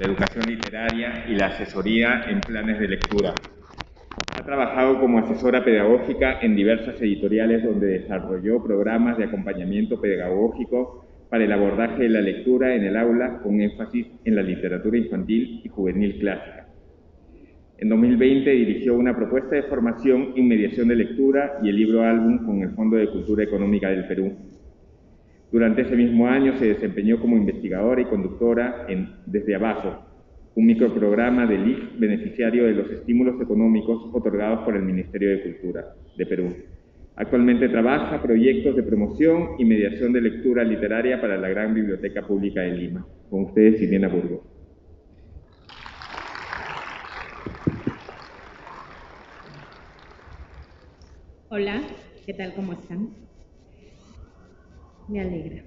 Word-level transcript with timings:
la 0.00 0.06
educación 0.06 0.46
literaria 0.46 1.26
y 1.28 1.34
la 1.34 1.48
asesoría 1.48 2.22
en 2.26 2.40
planes 2.40 2.80
de 2.80 2.88
lectura. 2.88 3.34
Ha 4.34 4.42
trabajado 4.42 4.98
como 4.98 5.18
asesora 5.18 5.62
pedagógica 5.62 6.40
en 6.40 6.56
diversas 6.56 6.98
editoriales 7.02 7.62
donde 7.62 7.98
desarrolló 8.00 8.62
programas 8.62 9.18
de 9.18 9.24
acompañamiento 9.24 10.00
pedagógico 10.00 11.04
para 11.28 11.44
el 11.44 11.52
abordaje 11.52 12.04
de 12.04 12.08
la 12.08 12.22
lectura 12.22 12.74
en 12.74 12.84
el 12.84 12.96
aula 12.96 13.40
con 13.42 13.60
énfasis 13.60 14.06
en 14.24 14.36
la 14.36 14.42
literatura 14.42 14.96
infantil 14.96 15.60
y 15.64 15.68
juvenil 15.68 16.18
clásica. 16.18 16.66
En 17.76 17.90
2020 17.90 18.50
dirigió 18.50 18.94
una 18.96 19.14
propuesta 19.14 19.54
de 19.54 19.64
formación 19.64 20.32
en 20.34 20.48
mediación 20.48 20.88
de 20.88 20.96
lectura 20.96 21.58
y 21.62 21.68
el 21.68 21.76
libro 21.76 22.02
álbum 22.04 22.46
con 22.46 22.62
el 22.62 22.70
Fondo 22.70 22.96
de 22.96 23.10
Cultura 23.10 23.44
Económica 23.44 23.90
del 23.90 24.06
Perú. 24.06 24.34
Durante 25.52 25.82
ese 25.82 25.96
mismo 25.96 26.28
año 26.28 26.56
se 26.58 26.66
desempeñó 26.66 27.18
como 27.20 27.36
investigadora 27.36 28.00
y 28.00 28.04
conductora 28.04 28.86
en 28.88 29.08
Desde 29.26 29.56
Abajo, 29.56 30.06
un 30.54 30.66
microprograma 30.66 31.44
del 31.46 31.70
IF 31.70 31.98
beneficiario 31.98 32.66
de 32.66 32.74
los 32.74 32.90
estímulos 32.90 33.40
económicos 33.40 34.10
otorgados 34.12 34.60
por 34.60 34.76
el 34.76 34.82
Ministerio 34.82 35.30
de 35.30 35.42
Cultura 35.42 35.94
de 36.16 36.26
Perú. 36.26 36.54
Actualmente 37.16 37.68
trabaja 37.68 38.22
proyectos 38.22 38.76
de 38.76 38.84
promoción 38.84 39.50
y 39.58 39.64
mediación 39.64 40.12
de 40.12 40.20
lectura 40.20 40.62
literaria 40.62 41.20
para 41.20 41.36
la 41.36 41.48
Gran 41.48 41.74
Biblioteca 41.74 42.24
Pública 42.24 42.62
de 42.62 42.70
Lima. 42.70 43.04
Con 43.28 43.46
ustedes, 43.46 43.78
Silvina 43.78 44.08
Burgos. 44.08 44.40
Hola, 51.48 51.82
¿qué 52.24 52.34
tal? 52.34 52.54
¿Cómo 52.54 52.72
están? 52.72 53.29
Me 55.10 55.20
alegra. 55.20 55.64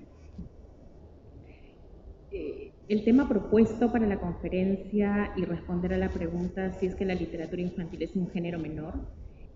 Eh, 2.31 2.71
el 2.87 3.03
tema 3.03 3.27
propuesto 3.27 3.91
para 3.91 4.07
la 4.07 4.17
conferencia 4.17 5.33
y 5.35 5.43
responder 5.43 5.93
a 5.93 5.97
la 5.97 6.09
pregunta 6.09 6.71
si 6.71 6.85
es 6.85 6.95
que 6.95 7.03
la 7.03 7.13
literatura 7.13 7.61
infantil 7.61 8.03
es 8.03 8.15
un 8.15 8.29
género 8.29 8.57
menor, 8.57 8.93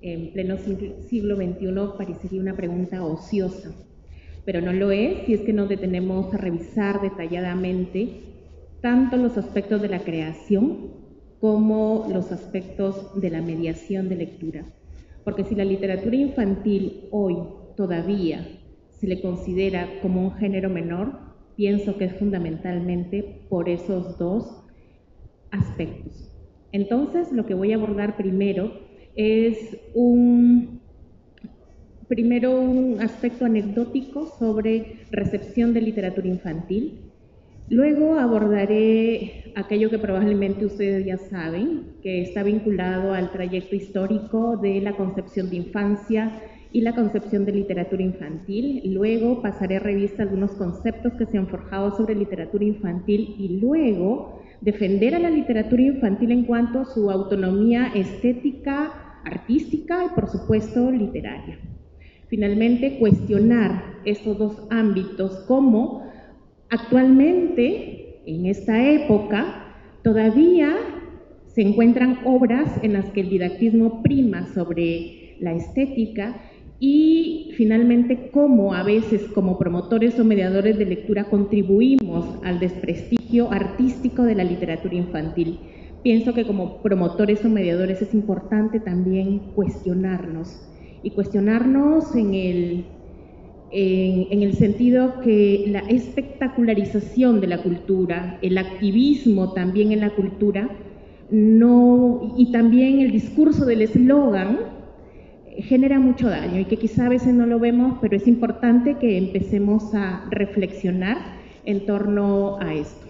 en 0.01 0.33
pleno 0.33 0.57
siglo 0.57 1.37
XXI 1.37 1.97
parecería 1.97 2.41
una 2.41 2.55
pregunta 2.55 3.01
ociosa, 3.03 3.73
pero 4.43 4.59
no 4.59 4.73
lo 4.73 4.91
es 4.91 5.25
si 5.25 5.33
es 5.33 5.41
que 5.41 5.53
nos 5.53 5.69
detenemos 5.69 6.33
a 6.33 6.37
revisar 6.37 7.01
detalladamente 7.01 8.23
tanto 8.81 9.15
los 9.15 9.37
aspectos 9.37 9.81
de 9.81 9.87
la 9.87 9.99
creación 9.99 10.91
como 11.39 12.07
los 12.11 12.33
aspectos 12.33 13.19
de 13.21 13.29
la 13.29 13.41
mediación 13.41 14.09
de 14.09 14.17
lectura. 14.17 14.65
Porque 15.23 15.45
si 15.45 15.55
la 15.55 15.63
literatura 15.63 16.15
infantil 16.17 17.07
hoy 17.11 17.37
todavía 17.77 18.45
se 18.99 19.07
le 19.07 19.21
considera 19.21 19.87
como 20.01 20.23
un 20.23 20.35
género 20.35 20.69
menor, 20.69 21.19
pienso 21.55 21.97
que 21.97 22.05
es 22.05 22.13
fundamentalmente 22.17 23.41
por 23.49 23.69
esos 23.69 24.17
dos 24.17 24.63
aspectos. 25.51 26.31
Entonces, 26.71 27.31
lo 27.31 27.45
que 27.45 27.53
voy 27.53 27.71
a 27.71 27.75
abordar 27.75 28.17
primero 28.17 28.73
es 29.15 29.77
un, 29.93 30.81
primero 32.07 32.59
un 32.59 33.01
aspecto 33.01 33.45
anecdótico 33.45 34.27
sobre 34.37 34.99
recepción 35.11 35.73
de 35.73 35.81
literatura 35.81 36.27
infantil, 36.27 37.07
Luego 37.69 38.17
abordaré 38.17 39.51
aquello 39.55 39.89
que 39.89 39.99
probablemente 39.99 40.65
ustedes 40.65 41.05
ya 41.05 41.17
saben, 41.17 41.97
que 42.01 42.21
está 42.21 42.41
vinculado 42.41 43.13
al 43.13 43.29
trayecto 43.31 43.75
histórico 43.75 44.55
de 44.55 44.79
la 44.79 44.93
concepción 44.93 45.49
de 45.49 45.57
infancia 45.57 46.41
y 46.71 46.81
la 46.81 46.95
concepción 46.95 47.45
de 47.45 47.53
literatura 47.53 48.03
infantil. 48.03 48.81
Luego 48.85 49.41
pasaré 49.41 49.79
revista 49.79 50.23
algunos 50.23 50.51
conceptos 50.51 51.13
que 51.13 51.25
se 51.25 51.37
han 51.37 51.47
forjado 51.47 51.95
sobre 51.95 52.15
literatura 52.15 52.65
infantil 52.65 53.35
y 53.37 53.59
luego 53.59 54.41
defender 54.61 55.15
a 55.15 55.19
la 55.19 55.29
literatura 55.29 55.81
infantil 55.81 56.31
en 56.31 56.45
cuanto 56.45 56.79
a 56.79 56.85
su 56.85 57.09
autonomía 57.11 57.91
estética, 57.95 59.21
artística 59.23 60.05
y 60.05 60.09
por 60.15 60.27
supuesto 60.29 60.91
literaria. 60.91 61.59
Finalmente, 62.27 62.97
cuestionar 62.99 63.83
estos 64.03 64.37
dos 64.37 64.67
ámbitos 64.69 65.45
como 65.47 66.07
Actualmente, 66.69 68.23
en 68.25 68.45
esta 68.45 68.85
época, 68.91 69.73
todavía 70.03 70.75
se 71.45 71.61
encuentran 71.61 72.19
obras 72.25 72.69
en 72.83 72.91
las 72.93 73.05
que 73.11 73.21
el 73.21 73.29
didactismo 73.29 74.03
prima 74.03 74.47
sobre 74.53 75.37
la 75.39 75.53
estética 75.53 76.35
y 76.79 77.51
finalmente 77.57 78.29
cómo 78.31 78.73
a 78.73 78.83
veces 78.83 79.23
como 79.33 79.57
promotores 79.57 80.19
o 80.19 80.23
mediadores 80.23 80.77
de 80.77 80.85
lectura 80.85 81.25
contribuimos 81.25 82.25
al 82.43 82.59
desprestigio 82.59 83.51
artístico 83.51 84.23
de 84.23 84.35
la 84.35 84.43
literatura 84.43 84.95
infantil. 84.95 85.59
Pienso 86.03 86.33
que 86.33 86.45
como 86.45 86.81
promotores 86.81 87.43
o 87.43 87.49
mediadores 87.49 88.01
es 88.01 88.13
importante 88.13 88.79
también 88.79 89.39
cuestionarnos 89.55 90.61
y 91.01 91.11
cuestionarnos 91.11 92.15
en 92.15 92.33
el 92.33 92.85
en, 93.69 94.43
el 94.43 94.53
sentido 94.53 95.19
que 95.21 95.65
la 95.67 95.79
espectacularización 95.79 97.41
de 97.41 97.47
la 97.47 97.61
cultura, 97.61 98.39
el 98.41 98.57
activismo 98.57 99.53
también 99.53 99.91
en 99.91 99.99
la 99.99 100.11
cultura, 100.11 100.69
no, 101.29 102.35
y 102.37 102.51
también 102.53 102.99
el 102.99 103.11
discurso 103.11 103.65
del 103.65 103.81
eslogan 103.81 104.76
genera 105.63 105.99
mucho 105.99 106.29
daño 106.29 106.59
y 106.59 106.65
que 106.65 106.77
quizá 106.77 107.05
a 107.05 107.09
veces 107.09 107.33
no 107.33 107.45
lo 107.45 107.59
vemos, 107.59 107.99
pero 108.01 108.17
es 108.17 108.27
importante 108.27 108.97
que 108.99 109.17
empecemos 109.17 109.95
a 109.95 110.27
reflexionar 110.29 111.17
en 111.65 111.85
torno 111.85 112.59
a 112.59 112.73
esto. 112.73 113.07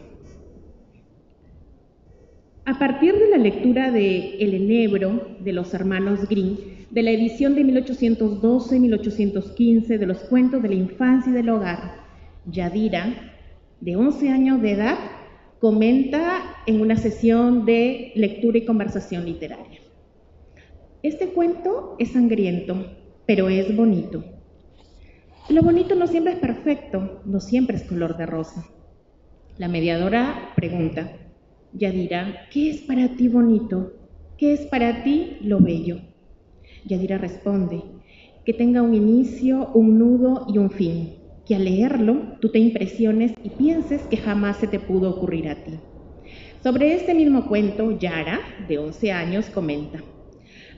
A 2.66 2.80
partir 2.80 3.14
de 3.14 3.30
la 3.30 3.38
lectura 3.38 3.92
de 3.92 4.36
El 4.40 4.54
Enebro 4.54 5.38
de 5.40 5.54
los 5.54 5.74
hermanos 5.74 6.28
Green, 6.28 6.58
de 6.90 7.02
la 7.02 7.12
edición 7.12 7.56
de 7.56 7.64
1812-1815 7.64 9.98
de 9.98 10.06
los 10.06 10.18
cuentos 10.26 10.62
de 10.62 10.70
la 10.70 10.76
infancia 10.76 11.30
y 11.30 11.34
del 11.34 11.50
hogar, 11.50 12.06
Yadira, 12.46 13.14
de 13.80 13.96
11 13.96 14.30
años 14.30 14.62
de 14.62 14.72
edad, 14.72 14.98
comenta 15.60 16.42
en 16.66 16.82
una 16.82 16.98
sesión 16.98 17.66
de 17.66 18.12
lectura 18.16 18.58
y 18.58 18.66
conversación 18.66 19.26
literaria. 19.26 19.87
Este 21.08 21.30
cuento 21.30 21.96
es 22.00 22.12
sangriento, 22.12 22.86
pero 23.26 23.48
es 23.48 23.74
bonito. 23.74 24.26
Lo 25.48 25.62
bonito 25.62 25.96
no 25.96 26.06
siempre 26.06 26.34
es 26.34 26.40
perfecto, 26.40 27.22
no 27.24 27.40
siempre 27.40 27.78
es 27.78 27.84
color 27.84 28.18
de 28.18 28.26
rosa. 28.26 28.66
La 29.58 29.70
mediadora 29.70 30.52
pregunta, 30.58 31.14
Yadira, 31.72 32.50
¿qué 32.52 32.72
es 32.72 32.82
para 32.82 33.08
ti 33.16 33.30
bonito? 33.30 33.94
¿Qué 34.38 34.52
es 34.52 34.66
para 34.66 35.02
ti 35.06 35.38
lo 35.40 35.62
bello? 35.62 36.02
Yadira 36.84 37.18
responde, 37.18 37.82
que 38.46 38.52
tenga 38.52 38.82
un 38.82 38.94
inicio, 38.94 39.70
un 39.76 39.98
nudo 39.98 40.46
y 40.54 40.58
un 40.58 40.72
fin, 40.72 41.20
que 41.46 41.56
al 41.56 41.64
leerlo 41.64 42.38
tú 42.42 42.50
te 42.50 42.60
impresiones 42.60 43.32
y 43.42 43.52
pienses 43.52 44.02
que 44.08 44.18
jamás 44.18 44.58
se 44.58 44.68
te 44.68 44.82
pudo 44.82 45.12
ocurrir 45.12 45.48
a 45.48 45.56
ti. 45.56 45.80
Sobre 46.62 46.96
este 46.96 47.14
mismo 47.14 47.48
cuento, 47.48 47.98
Yara, 47.98 48.42
de 48.68 48.78
11 48.78 49.14
años, 49.14 49.46
comenta, 49.46 50.04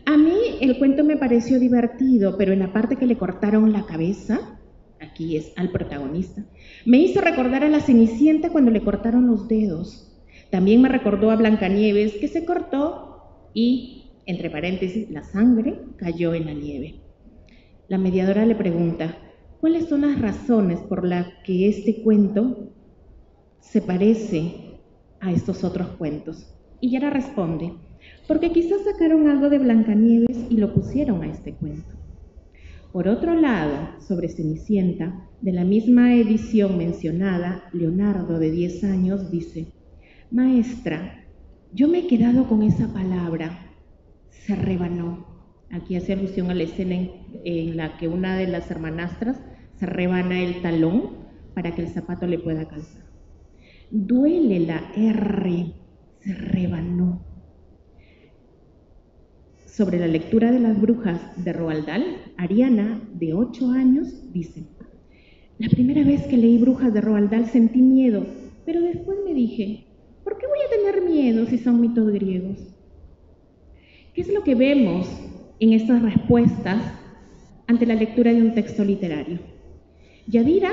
a 0.09 0.17
mí 0.17 0.57
el 0.59 0.79
cuento 0.79 1.03
me 1.03 1.17
pareció 1.17 1.59
divertido, 1.59 2.35
pero 2.35 2.51
en 2.51 2.57
la 2.57 2.73
parte 2.73 2.95
que 2.95 3.05
le 3.05 3.15
cortaron 3.15 3.71
la 3.71 3.85
cabeza, 3.85 4.59
aquí 4.99 5.37
es 5.37 5.53
al 5.55 5.69
protagonista, 5.69 6.43
me 6.83 6.97
hizo 6.97 7.21
recordar 7.21 7.63
a 7.63 7.69
la 7.69 7.79
Cenicienta 7.79 8.49
cuando 8.49 8.71
le 8.71 8.81
cortaron 8.81 9.27
los 9.27 9.47
dedos. 9.47 10.11
También 10.49 10.81
me 10.81 10.89
recordó 10.89 11.29
a 11.29 11.35
Blancanieves 11.35 12.13
que 12.13 12.27
se 12.27 12.43
cortó 12.43 13.51
y 13.53 14.13
entre 14.25 14.49
paréntesis, 14.49 15.11
la 15.11 15.23
sangre 15.23 15.79
cayó 15.97 16.33
en 16.33 16.47
la 16.47 16.53
nieve. 16.53 17.01
La 17.87 17.99
mediadora 17.99 18.47
le 18.47 18.55
pregunta, 18.55 19.15
¿cuáles 19.61 19.89
son 19.89 20.01
las 20.01 20.19
razones 20.19 20.79
por 20.79 21.05
las 21.05 21.27
que 21.45 21.69
este 21.69 22.01
cuento 22.01 22.73
se 23.59 23.83
parece 23.83 24.79
a 25.19 25.31
estos 25.31 25.63
otros 25.63 25.89
cuentos? 25.99 26.51
Y 26.81 26.89
Yara 26.89 27.11
responde, 27.11 27.73
porque 28.29 28.51
quizás 28.51 28.83
sacaron 28.83 29.27
algo 29.27 29.49
de 29.49 29.57
Blancanieves 29.57 30.37
y 30.51 30.57
lo 30.57 30.71
pusieron 30.71 31.23
a 31.23 31.31
este 31.31 31.53
cuento. 31.55 31.95
Por 32.91 33.07
otro 33.07 33.33
lado, 33.33 33.99
sobre 33.99 34.29
Cenicienta, 34.29 35.27
de 35.41 35.51
la 35.51 35.65
misma 35.65 36.13
edición 36.13 36.77
mencionada, 36.77 37.63
Leonardo, 37.73 38.37
de 38.37 38.51
10 38.51 38.83
años, 38.83 39.31
dice, 39.31 39.73
Maestra, 40.29 41.25
yo 41.73 41.87
me 41.87 42.01
he 42.01 42.07
quedado 42.07 42.47
con 42.47 42.61
esa 42.61 42.93
palabra, 42.93 43.73
se 44.29 44.55
rebanó. 44.55 45.25
Aquí 45.71 45.95
hace 45.95 46.13
alusión 46.13 46.51
a 46.51 46.53
la 46.53 46.63
escena 46.63 46.97
en, 47.43 47.77
la 47.77 47.97
que 47.97 48.07
una 48.07 48.37
de 48.37 48.45
las 48.45 48.69
hermanastras 48.69 49.41
se 49.79 49.87
rebana 49.87 50.39
el 50.39 50.61
talón 50.61 51.17
para 51.55 51.73
que 51.73 51.81
el 51.81 51.87
zapato 51.87 52.27
le 52.27 52.37
pueda 52.37 52.67
calzar. 52.67 53.05
Duele 53.89 54.59
la 54.59 54.83
R, 54.95 55.73
se 56.19 56.33
rebanó. 56.35 57.28
Sobre 59.79 59.97
la 59.97 60.07
lectura 60.07 60.51
de 60.51 60.59
las 60.59 60.81
brujas 60.81 61.21
de 61.41 61.53
Roald 61.53 61.85
Dahl, 61.85 62.03
Ariana, 62.35 62.99
de 63.13 63.33
8 63.33 63.71
años, 63.71 64.29
dice, 64.33 64.65
la 65.57 65.69
primera 65.69 66.03
vez 66.03 66.27
que 66.27 66.35
leí 66.35 66.57
Brujas 66.57 66.93
de 66.93 66.99
Roald 66.99 67.29
Dahl 67.29 67.45
sentí 67.45 67.81
miedo, 67.81 68.25
pero 68.65 68.81
después 68.81 69.19
me 69.23 69.33
dije, 69.33 69.85
¿por 70.25 70.37
qué 70.37 70.47
voy 70.47 70.57
a 70.57 70.91
tener 70.91 71.09
miedo 71.09 71.45
si 71.45 71.59
son 71.59 71.79
mitos 71.79 72.11
griegos? 72.11 72.57
¿Qué 74.13 74.19
es 74.19 74.33
lo 74.33 74.43
que 74.43 74.53
vemos 74.53 75.07
en 75.61 75.71
estas 75.71 76.01
respuestas 76.01 76.81
ante 77.67 77.85
la 77.85 77.95
lectura 77.95 78.33
de 78.33 78.41
un 78.41 78.53
texto 78.53 78.83
literario? 78.83 79.39
Yadira 80.27 80.71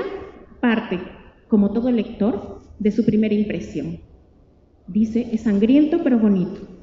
parte, 0.59 0.99
como 1.47 1.71
todo 1.71 1.91
lector, 1.91 2.59
de 2.77 2.91
su 2.91 3.05
primera 3.05 3.33
impresión. 3.33 3.99
Dice, 4.85 5.29
es 5.31 5.43
sangriento 5.43 6.01
pero 6.03 6.19
bonito. 6.19 6.76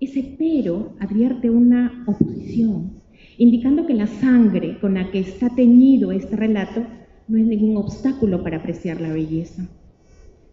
Ese 0.00 0.34
pero 0.38 0.94
advierte 0.98 1.50
una 1.50 2.04
oposición, 2.06 3.02
indicando 3.36 3.86
que 3.86 3.92
la 3.92 4.06
sangre 4.06 4.78
con 4.80 4.94
la 4.94 5.10
que 5.10 5.20
está 5.20 5.54
teñido 5.54 6.10
este 6.10 6.36
relato 6.36 6.86
no 7.28 7.36
es 7.36 7.44
ningún 7.44 7.76
obstáculo 7.76 8.42
para 8.42 8.56
apreciar 8.56 8.98
la 8.98 9.12
belleza. 9.12 9.68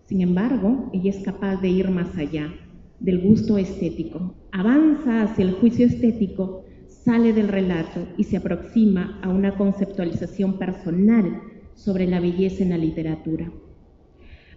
Sin 0.05 0.19
embargo, 0.19 0.89
ella 0.93 1.11
es 1.11 1.23
capaz 1.23 1.61
de 1.61 1.69
ir 1.69 1.89
más 1.89 2.17
allá 2.17 2.53
del 2.99 3.21
gusto 3.21 3.57
estético, 3.57 4.35
avanza 4.51 5.23
hacia 5.23 5.45
el 5.45 5.53
juicio 5.53 5.85
estético, 5.85 6.65
sale 6.87 7.31
del 7.31 7.47
relato 7.47 8.05
y 8.17 8.25
se 8.25 8.37
aproxima 8.37 9.17
a 9.23 9.29
una 9.29 9.55
conceptualización 9.55 10.57
personal 10.57 11.41
sobre 11.73 12.05
la 12.05 12.19
belleza 12.19 12.63
en 12.63 12.71
la 12.71 12.77
literatura. 12.77 13.49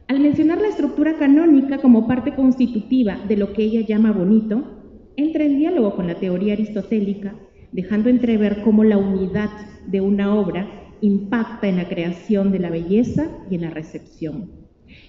Al 0.09 0.19
mencionar 0.19 0.61
la 0.61 0.67
estructura 0.67 1.17
canónica 1.17 1.79
como 1.79 2.09
parte 2.09 2.35
constitutiva 2.35 3.19
de 3.29 3.37
lo 3.37 3.53
que 3.53 3.63
ella 3.63 3.87
llama 3.87 4.11
bonito, 4.11 4.80
entra 5.17 5.45
en 5.45 5.59
diálogo 5.59 5.97
con 5.97 6.07
la 6.07 6.17
teoría 6.17 6.55
aristotélica, 6.55 7.35
dejando 7.73 8.09
entrever 8.09 8.63
cómo 8.63 8.85
la 8.85 8.99
unidad 8.99 9.51
de 9.87 10.01
una 10.01 10.35
obra 10.35 10.69
impacta 11.01 11.69
en 11.69 11.77
la 11.77 11.89
creación 11.89 12.53
de 12.53 12.59
la 12.59 12.71
belleza 12.71 13.29
y 13.51 13.55
en 13.55 13.63
la 13.63 13.71
recepción. 13.71 14.51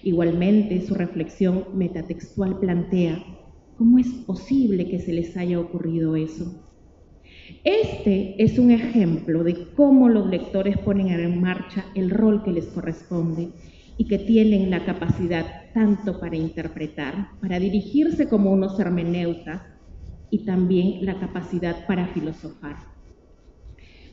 Igualmente, 0.03 0.81
su 0.81 0.93
reflexión 0.93 1.65
metatextual 1.73 2.59
plantea 2.59 3.23
cómo 3.77 3.97
es 3.97 4.07
posible 4.07 4.87
que 4.87 4.99
se 4.99 5.13
les 5.13 5.35
haya 5.37 5.59
ocurrido 5.59 6.15
eso. 6.15 6.67
Este 7.63 8.41
es 8.41 8.57
un 8.59 8.71
ejemplo 8.71 9.43
de 9.43 9.73
cómo 9.75 10.09
los 10.09 10.29
lectores 10.29 10.77
ponen 10.77 11.07
en 11.07 11.41
marcha 11.41 11.85
el 11.95 12.09
rol 12.09 12.43
que 12.43 12.51
les 12.51 12.65
corresponde 12.67 13.49
y 13.97 14.07
que 14.07 14.19
tienen 14.19 14.69
la 14.69 14.85
capacidad 14.85 15.45
tanto 15.73 16.19
para 16.19 16.35
interpretar, 16.35 17.29
para 17.41 17.59
dirigirse 17.59 18.27
como 18.27 18.51
unos 18.51 18.79
hermeneutas 18.79 19.61
y 20.31 20.45
también 20.45 21.05
la 21.05 21.19
capacidad 21.19 21.85
para 21.85 22.07
filosofar. 22.07 22.77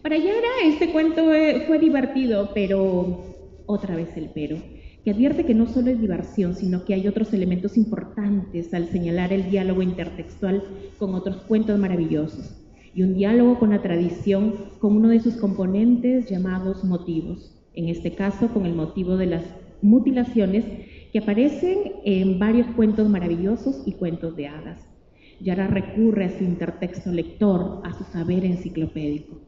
Para 0.02 0.18
Yara 0.18 0.48
este 0.64 0.92
cuento 0.92 1.24
fue 1.66 1.78
divertido, 1.78 2.50
pero 2.54 3.24
otra 3.66 3.96
vez 3.96 4.16
el 4.16 4.30
pero 4.34 4.56
que 5.04 5.10
advierte 5.10 5.46
que 5.46 5.54
no 5.54 5.66
solo 5.66 5.90
es 5.90 6.00
diversión, 6.00 6.54
sino 6.54 6.84
que 6.84 6.94
hay 6.94 7.08
otros 7.08 7.32
elementos 7.32 7.76
importantes 7.76 8.74
al 8.74 8.88
señalar 8.88 9.32
el 9.32 9.50
diálogo 9.50 9.80
intertextual 9.80 10.62
con 10.98 11.14
otros 11.14 11.36
cuentos 11.42 11.78
maravillosos 11.78 12.58
y 12.94 13.02
un 13.02 13.14
diálogo 13.14 13.58
con 13.58 13.70
la 13.70 13.80
tradición 13.80 14.54
con 14.80 14.96
uno 14.96 15.08
de 15.08 15.20
sus 15.20 15.36
componentes 15.36 16.28
llamados 16.28 16.84
motivos, 16.84 17.54
en 17.74 17.88
este 17.88 18.14
caso 18.14 18.48
con 18.48 18.66
el 18.66 18.74
motivo 18.74 19.16
de 19.16 19.26
las 19.26 19.44
mutilaciones 19.82 20.64
que 21.12 21.20
aparecen 21.20 21.78
en 22.04 22.38
varios 22.38 22.66
cuentos 22.74 23.08
maravillosos 23.08 23.82
y 23.86 23.92
cuentos 23.92 24.36
de 24.36 24.48
hadas. 24.48 24.97
Yara 25.40 25.66
recurre 25.68 26.24
a 26.24 26.38
su 26.38 26.44
intertexto 26.44 27.12
lector, 27.12 27.80
a 27.84 27.92
su 27.92 28.04
saber 28.04 28.44
enciclopédico. 28.44 29.40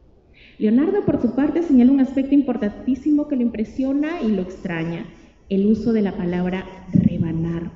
Leonardo, 0.57 1.05
por 1.05 1.21
su 1.21 1.35
parte, 1.35 1.63
señala 1.63 1.91
un 1.91 1.99
aspecto 1.99 2.33
importantísimo 2.33 3.27
que 3.27 3.35
lo 3.35 3.41
impresiona 3.41 4.21
y 4.21 4.31
lo 4.31 4.41
extraña, 4.41 5.05
el 5.49 5.65
uso 5.65 5.91
de 5.91 6.01
la 6.01 6.15
palabra 6.15 6.65
rebanar. 6.93 7.71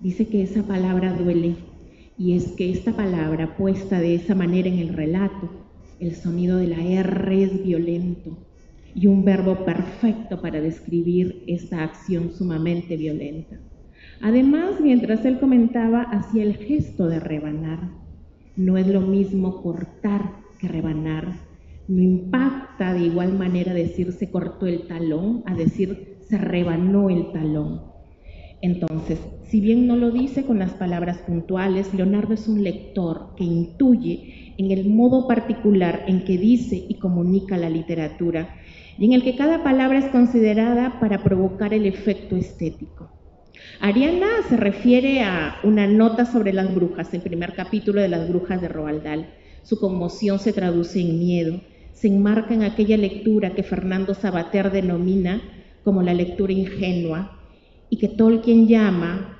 Dice 0.00 0.28
que 0.28 0.42
esa 0.42 0.62
palabra 0.62 1.12
duele 1.12 1.56
y 2.16 2.36
es 2.36 2.52
que 2.52 2.70
esta 2.70 2.92
palabra 2.92 3.56
puesta 3.56 4.00
de 4.00 4.14
esa 4.14 4.34
manera 4.34 4.68
en 4.68 4.78
el 4.78 4.90
relato, 4.90 5.50
el 5.98 6.14
sonido 6.14 6.56
de 6.58 6.68
la 6.68 6.82
R 6.82 7.42
es 7.42 7.64
violento 7.64 8.36
y 8.94 9.06
un 9.06 9.24
verbo 9.24 9.64
perfecto 9.64 10.40
para 10.40 10.60
describir 10.60 11.44
esta 11.46 11.82
acción 11.82 12.32
sumamente 12.32 12.96
violenta. 12.96 13.58
Además, 14.22 14.80
mientras 14.80 15.24
él 15.24 15.38
comentaba, 15.38 16.02
hacía 16.02 16.42
el 16.42 16.56
gesto 16.56 17.08
de 17.08 17.20
rebanar. 17.20 17.90
No 18.54 18.76
es 18.76 18.86
lo 18.86 19.00
mismo 19.00 19.62
cortar 19.62 20.32
que 20.58 20.68
rebanar. 20.68 21.32
No 21.88 22.02
impacta 22.02 22.92
de 22.92 23.00
igual 23.00 23.38
manera 23.38 23.72
decir 23.72 24.12
se 24.12 24.30
cortó 24.30 24.66
el 24.66 24.86
talón 24.86 25.42
a 25.46 25.54
decir 25.54 26.18
se 26.28 26.36
rebanó 26.36 27.08
el 27.08 27.32
talón. 27.32 27.90
Entonces, 28.62 29.18
si 29.44 29.60
bien 29.60 29.86
no 29.86 29.96
lo 29.96 30.10
dice 30.10 30.44
con 30.44 30.58
las 30.58 30.72
palabras 30.72 31.18
puntuales, 31.18 31.94
Leonardo 31.94 32.34
es 32.34 32.46
un 32.46 32.62
lector 32.62 33.34
que 33.36 33.44
intuye 33.44 34.54
en 34.58 34.70
el 34.70 34.90
modo 34.90 35.26
particular 35.26 36.04
en 36.06 36.24
que 36.24 36.36
dice 36.36 36.76
y 36.76 36.98
comunica 36.98 37.56
la 37.56 37.70
literatura 37.70 38.54
y 38.98 39.06
en 39.06 39.14
el 39.14 39.22
que 39.22 39.34
cada 39.34 39.64
palabra 39.64 39.98
es 39.98 40.06
considerada 40.06 41.00
para 41.00 41.22
provocar 41.22 41.72
el 41.72 41.86
efecto 41.86 42.36
estético. 42.36 43.19
Ariana 43.80 44.28
se 44.48 44.56
refiere 44.56 45.22
a 45.22 45.56
una 45.62 45.86
nota 45.86 46.24
sobre 46.24 46.52
las 46.52 46.74
brujas, 46.74 47.12
el 47.14 47.22
primer 47.22 47.54
capítulo 47.54 48.00
de 48.00 48.08
las 48.08 48.28
brujas 48.28 48.60
de 48.60 48.68
Roald 48.68 49.02
Dahl. 49.02 49.26
Su 49.62 49.78
conmoción 49.78 50.38
se 50.38 50.52
traduce 50.52 51.00
en 51.00 51.18
miedo, 51.18 51.60
se 51.92 52.08
enmarca 52.08 52.54
en 52.54 52.62
aquella 52.62 52.96
lectura 52.96 53.54
que 53.54 53.62
Fernando 53.62 54.14
Sabater 54.14 54.70
denomina 54.70 55.42
como 55.84 56.02
la 56.02 56.14
lectura 56.14 56.52
ingenua 56.52 57.38
y 57.88 57.98
que 57.98 58.08
Tolkien 58.08 58.68
llama 58.68 59.38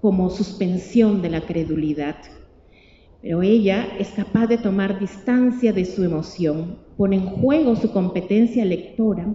como 0.00 0.30
suspensión 0.30 1.22
de 1.22 1.30
la 1.30 1.40
credulidad. 1.40 2.16
Pero 3.22 3.42
ella 3.42 3.88
es 3.98 4.08
capaz 4.10 4.46
de 4.46 4.58
tomar 4.58 5.00
distancia 5.00 5.72
de 5.72 5.84
su 5.84 6.04
emoción, 6.04 6.78
pone 6.96 7.16
en 7.16 7.26
juego 7.26 7.76
su 7.76 7.90
competencia 7.92 8.64
lectora 8.64 9.34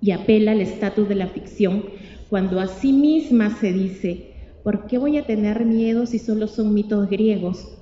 y 0.00 0.10
apela 0.12 0.52
al 0.52 0.60
estatus 0.60 1.08
de 1.08 1.14
la 1.14 1.28
ficción 1.28 1.84
cuando 2.30 2.60
a 2.60 2.68
sí 2.68 2.92
misma 2.92 3.50
se 3.50 3.72
dice, 3.72 4.34
¿por 4.62 4.86
qué 4.86 4.98
voy 4.98 5.18
a 5.18 5.26
tener 5.26 5.66
miedo 5.66 6.06
si 6.06 6.20
solo 6.20 6.46
son 6.46 6.72
mitos 6.72 7.10
griegos? 7.10 7.76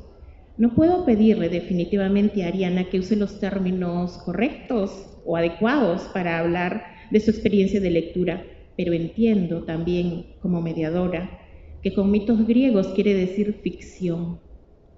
No 0.57 0.75
puedo 0.75 1.05
pedirle 1.05 1.51
definitivamente 1.51 2.43
a 2.43 2.49
Ariana 2.49 2.89
que 2.89 2.99
use 2.99 3.15
los 3.15 3.39
términos 3.41 4.17
correctos 4.25 5.21
o 5.27 5.37
adecuados 5.37 6.03
para 6.15 6.39
hablar 6.39 6.83
de 7.11 7.21
su 7.21 7.31
experiencia 7.31 7.79
de 7.79 7.91
lectura, 7.91 8.43
pero 8.75 8.95
entiendo 8.95 9.65
también 9.65 10.39
como 10.41 10.63
mediadora 10.63 11.39
que 11.83 11.93
con 11.93 12.11
mitos 12.11 12.47
griegos 12.47 12.89
quiere 12.89 13.13
decir 13.13 13.61
ficción 13.63 14.41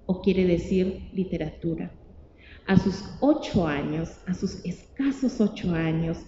o 0.07 0.23
quiere 0.23 0.47
decir 0.47 1.11
literatura. 1.13 1.93
A 2.69 2.79
sus 2.79 3.03
ocho 3.21 3.67
años, 3.67 4.11
a 4.29 4.35
sus 4.35 4.65
escasos 4.65 5.41
ocho 5.41 5.75
años, 5.75 6.19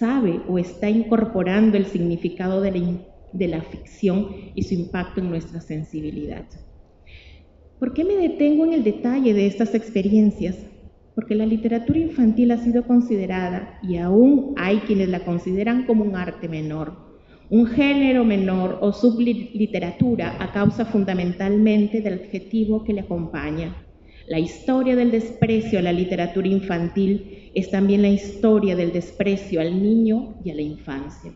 sabe 0.00 0.40
o 0.48 0.58
está 0.58 0.90
incorporando 0.90 1.76
el 1.76 1.86
significado 1.86 2.60
de 2.60 2.72
la, 2.72 2.86
de 3.32 3.46
la 3.46 3.62
ficción 3.62 4.28
y 4.56 4.64
su 4.64 4.74
impacto 4.74 5.20
en 5.20 5.30
nuestra 5.30 5.60
sensibilidad. 5.60 6.46
¿Por 7.78 7.94
qué 7.94 8.04
me 8.04 8.16
detengo 8.16 8.64
en 8.64 8.72
el 8.72 8.82
detalle 8.82 9.32
de 9.32 9.46
estas 9.46 9.74
experiencias? 9.74 10.56
porque 11.20 11.34
la 11.34 11.44
literatura 11.44 11.98
infantil 11.98 12.50
ha 12.50 12.56
sido 12.56 12.84
considerada, 12.84 13.78
y 13.82 13.98
aún 13.98 14.54
hay 14.56 14.78
quienes 14.78 15.10
la 15.10 15.20
consideran 15.20 15.84
como 15.84 16.04
un 16.04 16.16
arte 16.16 16.48
menor, 16.48 17.10
un 17.50 17.66
género 17.66 18.24
menor 18.24 18.78
o 18.80 18.92
subliteratura 18.92 20.36
a 20.38 20.52
causa 20.52 20.86
fundamentalmente 20.86 22.00
del 22.00 22.14
adjetivo 22.14 22.84
que 22.84 22.94
le 22.94 23.00
acompaña. 23.02 23.76
La 24.28 24.38
historia 24.38 24.96
del 24.96 25.10
desprecio 25.10 25.80
a 25.80 25.82
la 25.82 25.92
literatura 25.92 26.46
infantil 26.48 27.39
es 27.54 27.70
también 27.70 28.02
la 28.02 28.08
historia 28.08 28.76
del 28.76 28.92
desprecio 28.92 29.60
al 29.60 29.82
niño 29.82 30.36
y 30.44 30.50
a 30.50 30.54
la 30.54 30.62
infancia. 30.62 31.32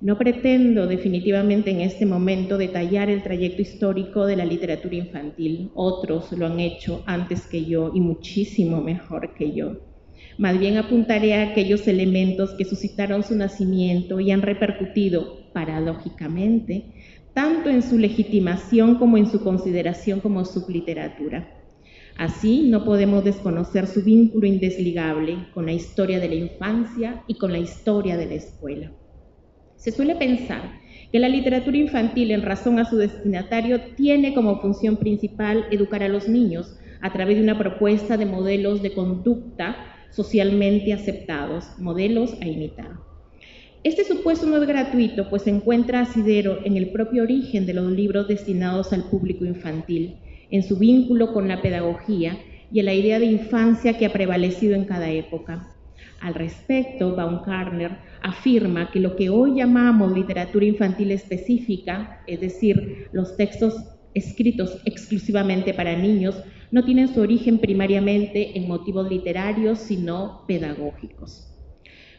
No 0.00 0.18
pretendo 0.18 0.86
definitivamente 0.86 1.70
en 1.70 1.80
este 1.80 2.04
momento 2.04 2.58
detallar 2.58 3.08
el 3.08 3.22
trayecto 3.22 3.62
histórico 3.62 4.26
de 4.26 4.36
la 4.36 4.44
literatura 4.44 4.96
infantil. 4.96 5.70
Otros 5.74 6.30
lo 6.32 6.46
han 6.46 6.60
hecho 6.60 7.02
antes 7.06 7.46
que 7.46 7.64
yo 7.64 7.90
y 7.94 8.00
muchísimo 8.00 8.82
mejor 8.82 9.34
que 9.34 9.52
yo. 9.52 9.78
Más 10.36 10.58
bien 10.58 10.76
apuntaré 10.76 11.34
a 11.34 11.50
aquellos 11.50 11.86
elementos 11.86 12.50
que 12.58 12.64
suscitaron 12.64 13.22
su 13.22 13.36
nacimiento 13.36 14.20
y 14.20 14.30
han 14.30 14.42
repercutido, 14.42 15.50
paradójicamente, 15.52 16.92
tanto 17.32 17.70
en 17.70 17.82
su 17.82 17.96
legitimación 17.96 18.96
como 18.96 19.16
en 19.16 19.26
su 19.26 19.42
consideración 19.42 20.20
como 20.20 20.44
subliteratura. 20.44 21.63
Así, 22.16 22.68
no 22.68 22.84
podemos 22.84 23.24
desconocer 23.24 23.86
su 23.86 24.02
vínculo 24.02 24.46
indesligable 24.46 25.48
con 25.52 25.66
la 25.66 25.72
historia 25.72 26.20
de 26.20 26.28
la 26.28 26.34
infancia 26.36 27.24
y 27.26 27.34
con 27.34 27.50
la 27.50 27.58
historia 27.58 28.16
de 28.16 28.26
la 28.26 28.34
escuela. 28.34 28.92
Se 29.76 29.90
suele 29.90 30.14
pensar 30.14 30.80
que 31.10 31.18
la 31.18 31.28
literatura 31.28 31.76
infantil, 31.76 32.30
en 32.30 32.42
razón 32.42 32.78
a 32.78 32.84
su 32.84 32.96
destinatario, 32.96 33.80
tiene 33.96 34.32
como 34.32 34.60
función 34.60 34.96
principal 34.96 35.66
educar 35.70 36.02
a 36.02 36.08
los 36.08 36.28
niños 36.28 36.76
a 37.00 37.12
través 37.12 37.36
de 37.36 37.42
una 37.42 37.58
propuesta 37.58 38.16
de 38.16 38.26
modelos 38.26 38.80
de 38.80 38.94
conducta 38.94 39.76
socialmente 40.10 40.92
aceptados, 40.92 41.66
modelos 41.78 42.34
a 42.40 42.46
imitar. 42.46 42.92
Este 43.82 44.04
supuesto 44.04 44.46
no 44.46 44.56
es 44.56 44.66
gratuito, 44.66 45.28
pues 45.28 45.42
se 45.42 45.50
encuentra 45.50 46.00
asidero 46.00 46.60
en 46.64 46.76
el 46.76 46.90
propio 46.90 47.24
origen 47.24 47.66
de 47.66 47.74
los 47.74 47.90
libros 47.90 48.28
destinados 48.28 48.92
al 48.92 49.04
público 49.10 49.44
infantil, 49.44 50.16
en 50.54 50.62
su 50.62 50.76
vínculo 50.76 51.32
con 51.32 51.48
la 51.48 51.60
pedagogía 51.60 52.38
y 52.70 52.78
en 52.78 52.86
la 52.86 52.94
idea 52.94 53.18
de 53.18 53.26
infancia 53.26 53.98
que 53.98 54.06
ha 54.06 54.12
prevalecido 54.12 54.76
en 54.76 54.84
cada 54.84 55.10
época. 55.10 55.74
Al 56.20 56.34
respecto, 56.34 57.16
Baumgartner 57.16 57.98
afirma 58.22 58.92
que 58.92 59.00
lo 59.00 59.16
que 59.16 59.30
hoy 59.30 59.56
llamamos 59.56 60.12
literatura 60.12 60.64
infantil 60.64 61.10
específica, 61.10 62.22
es 62.28 62.40
decir, 62.40 63.08
los 63.10 63.36
textos 63.36 63.74
escritos 64.14 64.80
exclusivamente 64.84 65.74
para 65.74 65.96
niños, 65.96 66.40
no 66.70 66.84
tienen 66.84 67.12
su 67.12 67.20
origen 67.20 67.58
primariamente 67.58 68.56
en 68.56 68.68
motivos 68.68 69.10
literarios, 69.10 69.80
sino 69.80 70.44
pedagógicos. 70.46 71.52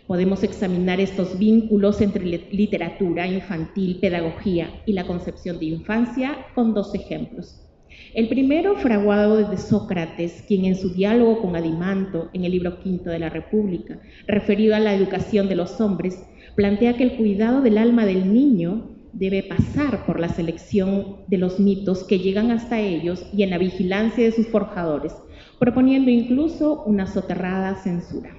Podemos 0.08 0.44
examinar 0.44 1.00
estos 1.00 1.40
vínculos 1.40 2.02
entre 2.02 2.26
literatura 2.26 3.28
infantil, 3.28 4.00
pedagogía 4.02 4.82
y 4.86 4.92
la 4.92 5.08
concepción 5.08 5.58
de 5.58 5.68
infancia 5.68 6.48
con 6.54 6.74
dos 6.74 6.94
ejemplos. 6.94 7.65
El 8.14 8.30
primero, 8.30 8.76
fraguado 8.76 9.38
desde 9.38 9.58
Sócrates, 9.58 10.44
quien 10.48 10.66
en 10.66 10.76
su 10.76 10.94
diálogo 10.94 11.42
con 11.42 11.56
Adimanto, 11.56 12.30
en 12.34 12.46
el 12.46 12.52
libro 12.54 12.80
quinto 12.80 13.10
de 13.10 13.20
la 13.20 13.30
República, 13.30 14.00
referido 14.26 14.76
a 14.76 14.80
la 14.80 14.94
educación 14.94 15.50
de 15.50 15.56
los 15.56 15.82
hombres, 15.82 16.24
plantea 16.56 16.96
que 16.96 17.04
el 17.04 17.18
cuidado 17.18 17.62
del 17.62 17.78
alma 17.78 18.06
del 18.06 18.34
niño 18.34 18.96
debe 19.12 19.44
pasar 19.44 20.06
por 20.06 20.20
la 20.20 20.30
selección 20.30 21.22
de 21.28 21.38
los 21.38 21.60
mitos 21.60 22.04
que 22.04 22.20
llegan 22.20 22.52
hasta 22.52 22.80
ellos 22.80 23.26
y 23.34 23.44
en 23.44 23.50
la 23.50 23.58
vigilancia 23.58 24.24
de 24.24 24.32
sus 24.32 24.48
forjadores, 24.48 25.14
proponiendo 25.60 26.10
incluso 26.10 26.84
una 26.84 27.08
soterrada 27.08 27.76
censura. 27.76 28.32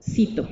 Cito, 0.00 0.48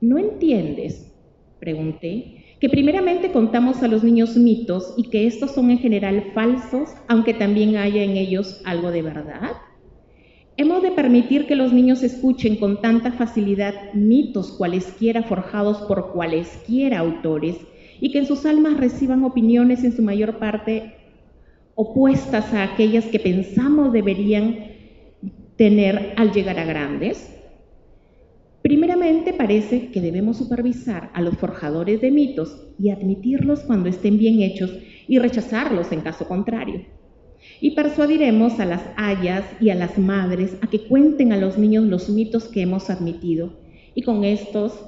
¿no 0.00 0.18
entiendes? 0.18 1.14
Pregunté 1.58 2.47
que 2.60 2.68
primeramente 2.68 3.30
contamos 3.30 3.82
a 3.82 3.88
los 3.88 4.02
niños 4.02 4.36
mitos 4.36 4.94
y 4.96 5.10
que 5.10 5.26
estos 5.26 5.52
son 5.52 5.70
en 5.70 5.78
general 5.78 6.32
falsos, 6.34 6.90
aunque 7.06 7.34
también 7.34 7.76
haya 7.76 8.02
en 8.02 8.16
ellos 8.16 8.60
algo 8.64 8.90
de 8.90 9.02
verdad. 9.02 9.52
Hemos 10.56 10.82
de 10.82 10.90
permitir 10.90 11.46
que 11.46 11.54
los 11.54 11.72
niños 11.72 12.02
escuchen 12.02 12.56
con 12.56 12.82
tanta 12.82 13.12
facilidad 13.12 13.94
mitos 13.94 14.50
cualesquiera 14.50 15.22
forjados 15.22 15.78
por 15.82 16.12
cualesquiera 16.12 16.98
autores 16.98 17.56
y 18.00 18.10
que 18.10 18.18
en 18.18 18.26
sus 18.26 18.44
almas 18.44 18.76
reciban 18.76 19.22
opiniones 19.22 19.84
en 19.84 19.92
su 19.92 20.02
mayor 20.02 20.38
parte 20.38 20.96
opuestas 21.76 22.52
a 22.52 22.64
aquellas 22.64 23.04
que 23.04 23.20
pensamos 23.20 23.92
deberían 23.92 24.66
tener 25.56 26.14
al 26.16 26.32
llegar 26.32 26.58
a 26.58 26.64
grandes. 26.64 27.37
Primeramente 28.62 29.32
parece 29.32 29.90
que 29.90 30.00
debemos 30.00 30.36
supervisar 30.36 31.10
a 31.14 31.22
los 31.22 31.36
forjadores 31.36 32.00
de 32.00 32.10
mitos 32.10 32.66
y 32.78 32.90
admitirlos 32.90 33.60
cuando 33.60 33.88
estén 33.88 34.18
bien 34.18 34.42
hechos 34.42 34.76
y 35.06 35.18
rechazarlos 35.18 35.92
en 35.92 36.00
caso 36.00 36.26
contrario. 36.26 36.84
Y 37.60 37.72
persuadiremos 37.76 38.58
a 38.58 38.64
las 38.64 38.82
hayas 38.96 39.44
y 39.60 39.70
a 39.70 39.74
las 39.74 39.96
madres 39.96 40.56
a 40.60 40.66
que 40.66 40.86
cuenten 40.86 41.32
a 41.32 41.36
los 41.36 41.56
niños 41.56 41.84
los 41.84 42.08
mitos 42.08 42.48
que 42.48 42.62
hemos 42.62 42.90
admitido 42.90 43.60
y 43.94 44.02
con 44.02 44.24
estos 44.24 44.86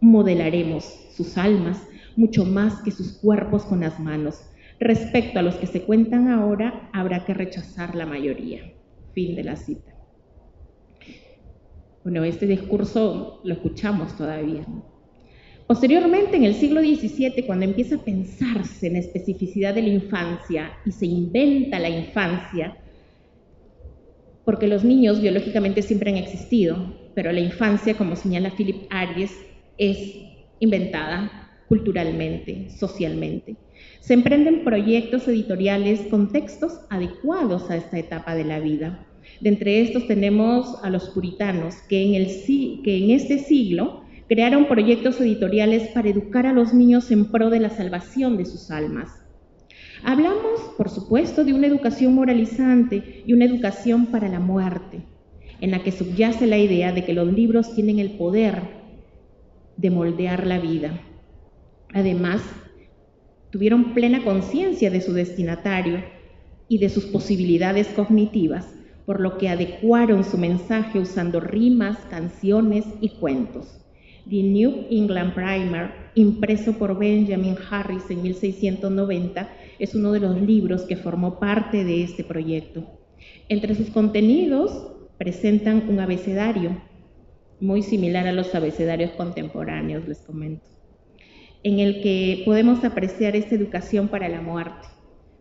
modelaremos 0.00 0.84
sus 1.16 1.38
almas 1.38 1.86
mucho 2.16 2.44
más 2.44 2.82
que 2.82 2.90
sus 2.90 3.12
cuerpos 3.12 3.64
con 3.64 3.80
las 3.80 4.00
manos. 4.00 4.40
Respecto 4.78 5.38
a 5.38 5.42
los 5.42 5.54
que 5.56 5.66
se 5.66 5.82
cuentan 5.82 6.28
ahora, 6.28 6.90
habrá 6.92 7.24
que 7.24 7.34
rechazar 7.34 7.94
la 7.94 8.06
mayoría. 8.06 8.72
Fin 9.14 9.36
de 9.36 9.44
la 9.44 9.56
cita. 9.56 9.89
Bueno, 12.02 12.24
este 12.24 12.46
discurso 12.46 13.40
lo 13.44 13.52
escuchamos 13.52 14.16
todavía. 14.16 14.66
Posteriormente, 15.66 16.36
en 16.36 16.44
el 16.44 16.54
siglo 16.54 16.80
XVII, 16.80 17.44
cuando 17.46 17.64
empieza 17.66 17.96
a 17.96 18.04
pensarse 18.04 18.86
en 18.86 18.96
especificidad 18.96 19.74
de 19.74 19.82
la 19.82 19.90
infancia 19.90 20.72
y 20.86 20.92
se 20.92 21.06
inventa 21.06 21.78
la 21.78 21.90
infancia, 21.90 22.76
porque 24.44 24.66
los 24.66 24.82
niños 24.82 25.20
biológicamente 25.20 25.82
siempre 25.82 26.10
han 26.10 26.16
existido, 26.16 26.96
pero 27.14 27.30
la 27.32 27.40
infancia, 27.40 27.94
como 27.94 28.16
señala 28.16 28.56
Philip 28.56 28.86
Aries, 28.90 29.32
es 29.76 30.14
inventada 30.58 31.50
culturalmente, 31.68 32.70
socialmente. 32.70 33.56
Se 34.00 34.14
emprenden 34.14 34.64
proyectos 34.64 35.28
editoriales 35.28 36.00
con 36.10 36.32
textos 36.32 36.80
adecuados 36.88 37.70
a 37.70 37.76
esta 37.76 37.98
etapa 37.98 38.34
de 38.34 38.44
la 38.44 38.58
vida. 38.58 39.06
De 39.40 39.48
entre 39.48 39.80
estos 39.80 40.06
tenemos 40.06 40.76
a 40.82 40.90
los 40.90 41.08
puritanos, 41.10 41.76
que 41.88 42.02
en, 42.02 42.14
el, 42.14 42.26
que 42.82 42.96
en 43.04 43.10
este 43.10 43.38
siglo 43.38 44.02
crearon 44.28 44.66
proyectos 44.66 45.20
editoriales 45.20 45.88
para 45.88 46.08
educar 46.08 46.46
a 46.46 46.52
los 46.52 46.74
niños 46.74 47.10
en 47.10 47.26
pro 47.26 47.50
de 47.50 47.58
la 47.58 47.70
salvación 47.70 48.36
de 48.36 48.44
sus 48.44 48.70
almas. 48.70 49.10
Hablamos, 50.02 50.60
por 50.76 50.88
supuesto, 50.88 51.44
de 51.44 51.52
una 51.52 51.66
educación 51.66 52.14
moralizante 52.14 53.22
y 53.26 53.32
una 53.32 53.44
educación 53.44 54.06
para 54.06 54.28
la 54.28 54.40
muerte, 54.40 55.02
en 55.60 55.70
la 55.70 55.82
que 55.82 55.92
subyace 55.92 56.46
la 56.46 56.58
idea 56.58 56.92
de 56.92 57.04
que 57.04 57.12
los 57.12 57.32
libros 57.32 57.74
tienen 57.74 57.98
el 57.98 58.12
poder 58.12 58.62
de 59.76 59.90
moldear 59.90 60.46
la 60.46 60.58
vida. 60.58 61.00
Además, 61.92 62.42
tuvieron 63.50 63.94
plena 63.94 64.22
conciencia 64.22 64.90
de 64.90 65.00
su 65.00 65.12
destinatario 65.12 66.04
y 66.68 66.78
de 66.78 66.88
sus 66.88 67.06
posibilidades 67.06 67.88
cognitivas 67.88 68.66
por 69.10 69.18
lo 69.18 69.38
que 69.38 69.48
adecuaron 69.48 70.22
su 70.22 70.38
mensaje 70.38 71.00
usando 71.00 71.40
rimas, 71.40 71.98
canciones 72.10 72.84
y 73.00 73.08
cuentos. 73.08 73.84
The 74.28 74.40
New 74.40 74.86
England 74.88 75.34
Primer, 75.34 75.90
impreso 76.14 76.74
por 76.74 76.96
Benjamin 76.96 77.56
Harris 77.68 78.08
en 78.08 78.22
1690, 78.22 79.48
es 79.80 79.96
uno 79.96 80.12
de 80.12 80.20
los 80.20 80.40
libros 80.40 80.82
que 80.82 80.94
formó 80.94 81.40
parte 81.40 81.82
de 81.82 82.04
este 82.04 82.22
proyecto. 82.22 82.84
Entre 83.48 83.74
sus 83.74 83.90
contenidos 83.90 84.92
presentan 85.18 85.88
un 85.88 85.98
abecedario, 85.98 86.80
muy 87.58 87.82
similar 87.82 88.28
a 88.28 88.32
los 88.32 88.54
abecedarios 88.54 89.10
contemporáneos, 89.10 90.06
les 90.06 90.18
comento, 90.18 90.68
en 91.64 91.80
el 91.80 92.00
que 92.00 92.42
podemos 92.44 92.84
apreciar 92.84 93.34
esta 93.34 93.56
educación 93.56 94.06
para 94.06 94.28
la 94.28 94.40
muerte 94.40 94.86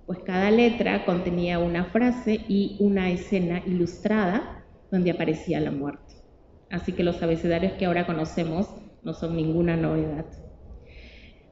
pues 0.09 0.21
cada 0.23 0.49
letra 0.49 1.05
contenía 1.05 1.59
una 1.59 1.85
frase 1.85 2.39
y 2.47 2.77
una 2.79 3.11
escena 3.11 3.61
ilustrada 3.67 4.65
donde 4.89 5.11
aparecía 5.11 5.59
la 5.59 5.69
muerte. 5.69 6.15
Así 6.71 6.93
que 6.93 7.03
los 7.03 7.21
abecedarios 7.21 7.73
que 7.73 7.85
ahora 7.85 8.07
conocemos 8.07 8.67
no 9.03 9.13
son 9.13 9.35
ninguna 9.35 9.77
novedad. 9.77 10.25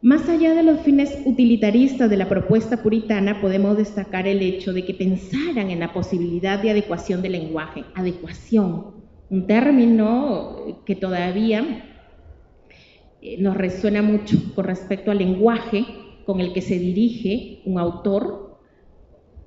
Más 0.01 0.27
allá 0.27 0.55
de 0.55 0.63
los 0.63 0.79
fines 0.79 1.19
utilitaristas 1.23 2.09
de 2.09 2.17
la 2.17 2.27
propuesta 2.27 2.81
puritana, 2.81 3.41
podemos 3.41 3.77
destacar 3.77 4.27
el 4.27 4.41
hecho 4.41 4.73
de 4.73 4.85
que 4.85 4.95
pensaran 4.95 5.69
en 5.69 5.79
la 5.79 5.93
posibilidad 5.93 6.59
de 6.59 6.71
adecuación 6.71 7.21
del 7.21 7.33
lenguaje. 7.33 7.83
Adecuación, 7.93 8.95
un 9.29 9.45
término 9.45 10.81
que 10.83 10.95
todavía 10.95 11.85
eh, 13.21 13.39
nos 13.39 13.55
resuena 13.55 14.01
mucho 14.01 14.35
con 14.55 14.65
respecto 14.65 15.11
al 15.11 15.19
lenguaje 15.19 15.85
con 16.25 16.39
el 16.39 16.53
que 16.53 16.61
se 16.63 16.79
dirige 16.79 17.61
un 17.63 17.77
autor 17.77 18.46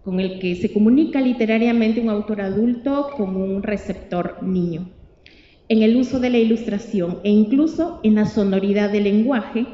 con 0.05 0.21
el 0.21 0.39
que 0.39 0.57
se 0.57 0.73
comunica 0.73 1.21
literariamente 1.21 2.01
un 2.01 2.09
autor 2.09 2.41
adulto 2.41 3.11
con 3.17 3.37
un 3.37 3.63
receptor 3.63 4.43
niño, 4.43 4.91
en 5.69 5.83
el 5.83 5.97
uso 5.97 6.19
de 6.21 6.31
la 6.31 6.39
ilustración 6.39 7.19
e 7.23 7.31
incluso 7.31 8.01
en 8.03 8.17
la 8.17 8.27
sonoridad 8.27 8.91
del 8.91 9.05
lenguaje, 9.05 9.67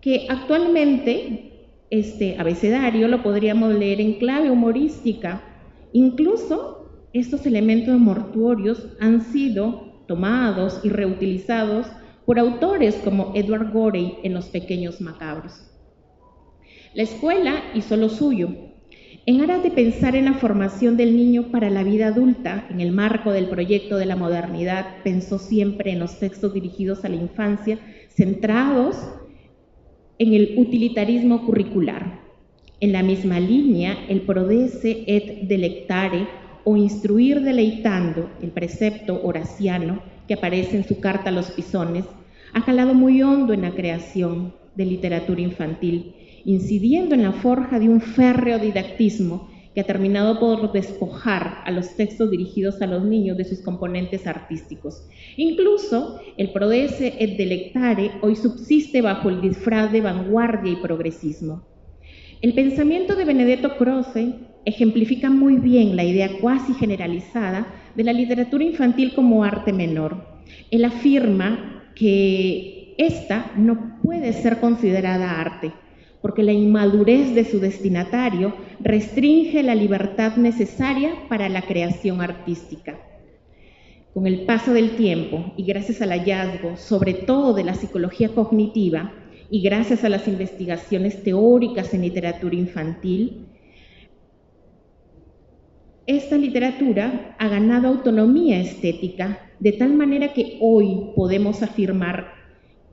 que 0.00 0.26
actualmente 0.28 1.50
este 1.90 2.38
abecedario 2.38 3.08
lo 3.08 3.22
podríamos 3.22 3.74
leer 3.74 4.00
en 4.00 4.14
clave 4.14 4.50
humorística. 4.50 5.42
Incluso 5.92 7.08
estos 7.12 7.44
elementos 7.46 7.98
mortuorios 7.98 8.86
han 9.00 9.22
sido 9.22 10.04
tomados 10.06 10.80
y 10.84 10.88
reutilizados 10.88 11.86
por 12.24 12.38
autores 12.38 12.94
como 12.96 13.32
Edward 13.34 13.72
Gorey 13.72 14.18
en 14.22 14.34
Los 14.34 14.46
Pequeños 14.46 15.00
Macabros. 15.00 15.66
La 16.94 17.02
escuela 17.02 17.62
hizo 17.74 17.96
lo 17.96 18.08
suyo, 18.08 18.69
en 19.26 19.42
aras 19.42 19.62
de 19.62 19.70
pensar 19.70 20.16
en 20.16 20.24
la 20.24 20.34
formación 20.34 20.96
del 20.96 21.16
niño 21.16 21.50
para 21.50 21.68
la 21.68 21.82
vida 21.82 22.08
adulta, 22.08 22.66
en 22.70 22.80
el 22.80 22.90
marco 22.92 23.32
del 23.32 23.48
proyecto 23.48 23.96
de 23.96 24.06
la 24.06 24.16
modernidad, 24.16 25.02
pensó 25.04 25.38
siempre 25.38 25.92
en 25.92 25.98
los 25.98 26.18
textos 26.18 26.54
dirigidos 26.54 27.04
a 27.04 27.08
la 27.08 27.16
infancia, 27.16 27.78
centrados 28.08 28.96
en 30.18 30.32
el 30.32 30.54
utilitarismo 30.56 31.44
curricular. 31.44 32.20
En 32.80 32.92
la 32.92 33.02
misma 33.02 33.38
línea, 33.40 33.98
el 34.08 34.22
prodece 34.22 35.04
et 35.06 35.42
delectare 35.48 36.26
o 36.64 36.76
instruir 36.76 37.42
deleitando, 37.42 38.30
el 38.40 38.50
precepto 38.50 39.20
horaciano 39.22 40.02
que 40.26 40.34
aparece 40.34 40.76
en 40.76 40.84
su 40.84 40.98
carta 40.98 41.28
a 41.28 41.32
los 41.32 41.50
pisones, 41.50 42.06
ha 42.54 42.64
calado 42.64 42.94
muy 42.94 43.22
hondo 43.22 43.52
en 43.52 43.62
la 43.62 43.72
creación 43.72 44.54
de 44.74 44.86
literatura 44.86 45.42
infantil 45.42 46.14
incidiendo 46.44 47.14
en 47.14 47.22
la 47.22 47.32
forja 47.32 47.78
de 47.78 47.88
un 47.88 48.00
férreo 48.00 48.58
didactismo 48.58 49.48
que 49.74 49.80
ha 49.80 49.84
terminado 49.84 50.40
por 50.40 50.72
despojar 50.72 51.58
a 51.64 51.70
los 51.70 51.94
textos 51.96 52.30
dirigidos 52.30 52.82
a 52.82 52.86
los 52.86 53.04
niños 53.04 53.36
de 53.36 53.44
sus 53.44 53.60
componentes 53.60 54.26
artísticos. 54.26 55.06
Incluso 55.36 56.20
el 56.36 56.52
prodece 56.52 57.14
et 57.18 57.36
delectare 57.36 58.12
hoy 58.22 58.34
subsiste 58.34 59.00
bajo 59.00 59.28
el 59.28 59.40
disfraz 59.40 59.92
de 59.92 60.00
vanguardia 60.00 60.72
y 60.72 60.76
progresismo. 60.76 61.62
El 62.42 62.54
pensamiento 62.54 63.14
de 63.14 63.24
Benedetto 63.24 63.76
Croce 63.76 64.34
ejemplifica 64.64 65.30
muy 65.30 65.56
bien 65.56 65.94
la 65.94 66.04
idea 66.04 66.38
cuasi 66.40 66.74
generalizada 66.74 67.66
de 67.94 68.04
la 68.04 68.12
literatura 68.12 68.64
infantil 68.64 69.12
como 69.14 69.44
arte 69.44 69.72
menor. 69.72 70.24
Él 70.70 70.84
afirma 70.84 71.84
que 71.94 72.94
esta 72.98 73.52
no 73.56 73.98
puede 74.02 74.32
ser 74.32 74.58
considerada 74.58 75.40
arte, 75.40 75.72
porque 76.22 76.42
la 76.42 76.52
inmadurez 76.52 77.34
de 77.34 77.44
su 77.44 77.60
destinatario 77.60 78.54
restringe 78.80 79.62
la 79.62 79.74
libertad 79.74 80.36
necesaria 80.36 81.14
para 81.28 81.48
la 81.48 81.62
creación 81.62 82.20
artística. 82.20 82.98
Con 84.12 84.26
el 84.26 84.44
paso 84.44 84.72
del 84.72 84.96
tiempo 84.96 85.52
y 85.56 85.64
gracias 85.64 86.02
al 86.02 86.10
hallazgo, 86.10 86.76
sobre 86.76 87.14
todo 87.14 87.54
de 87.54 87.64
la 87.64 87.74
psicología 87.74 88.28
cognitiva, 88.30 89.12
y 89.50 89.62
gracias 89.62 90.04
a 90.04 90.08
las 90.08 90.28
investigaciones 90.28 91.24
teóricas 91.24 91.92
en 91.92 92.02
literatura 92.02 92.54
infantil, 92.54 93.46
esta 96.06 96.36
literatura 96.36 97.36
ha 97.38 97.48
ganado 97.48 97.88
autonomía 97.88 98.60
estética 98.60 99.38
de 99.58 99.72
tal 99.72 99.92
manera 99.94 100.32
que 100.32 100.56
hoy 100.60 101.12
podemos 101.14 101.62
afirmar 101.62 102.39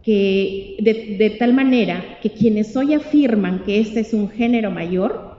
que, 0.08 0.78
de, 0.80 1.30
tal 1.32 1.52
manera 1.54 2.02
que 2.22 2.30
quienes 2.30 2.78
hoy 2.78 2.94
afirman 2.94 3.64
que 3.66 3.82
este 3.82 4.00
es 4.00 4.14
un 4.14 4.30
género 4.30 4.72
mayor, 4.72 5.36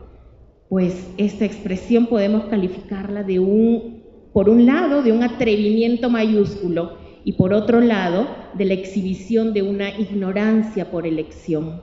pues 0.69 1.09
esta 1.17 1.47
expresión 1.47 2.05
podemos 2.05 2.45
calificarla 2.51 3.23
de 3.23 3.39
un, 3.39 4.03
por 4.35 4.51
un 4.51 4.67
lado, 4.67 5.03
de 5.03 5.13
un 5.13 5.23
atrevimiento 5.23 6.11
mayúsculo 6.11 6.99
y 7.25 7.33
por 7.33 7.55
otro 7.55 7.81
lado, 7.81 8.29
de 8.59 8.67
la 8.67 8.75
exhibición 8.75 9.55
de 9.55 9.63
una 9.63 9.89
ignorancia 9.99 10.91
por 10.91 11.07
elección. 11.07 11.81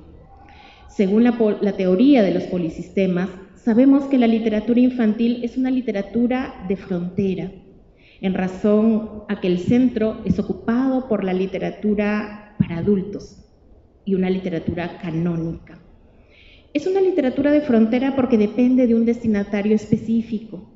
Según 0.88 1.24
la, 1.24 1.36
la 1.62 1.72
teoría 1.72 2.22
de 2.22 2.36
los 2.36 2.44
polisistemas, 2.44 3.30
sabemos 3.56 4.04
que 4.04 4.20
la 4.20 4.28
literatura 4.28 4.80
infantil 4.80 5.40
es 5.44 5.58
una 5.58 5.72
literatura 5.72 6.64
de 6.68 6.76
frontera, 6.76 7.52
en 8.22 8.36
razón 8.36 9.24
a 9.28 9.42
que 9.42 9.48
el 9.48 9.58
centro 9.58 10.22
es 10.24 10.38
ocupado 10.38 11.08
por 11.08 11.24
la 11.24 11.34
literatura 11.34 12.45
para 12.58 12.78
adultos 12.78 13.46
y 14.06 14.16
una 14.16 14.30
literatura 14.30 15.00
canónica. 15.00 15.80
Es 16.74 16.88
una 16.88 17.02
literatura 17.02 17.52
de 17.52 17.62
frontera 17.62 18.16
porque 18.16 18.38
depende 18.38 18.88
de 18.88 18.96
un 18.96 19.06
destinatario 19.06 19.76
específico, 19.76 20.70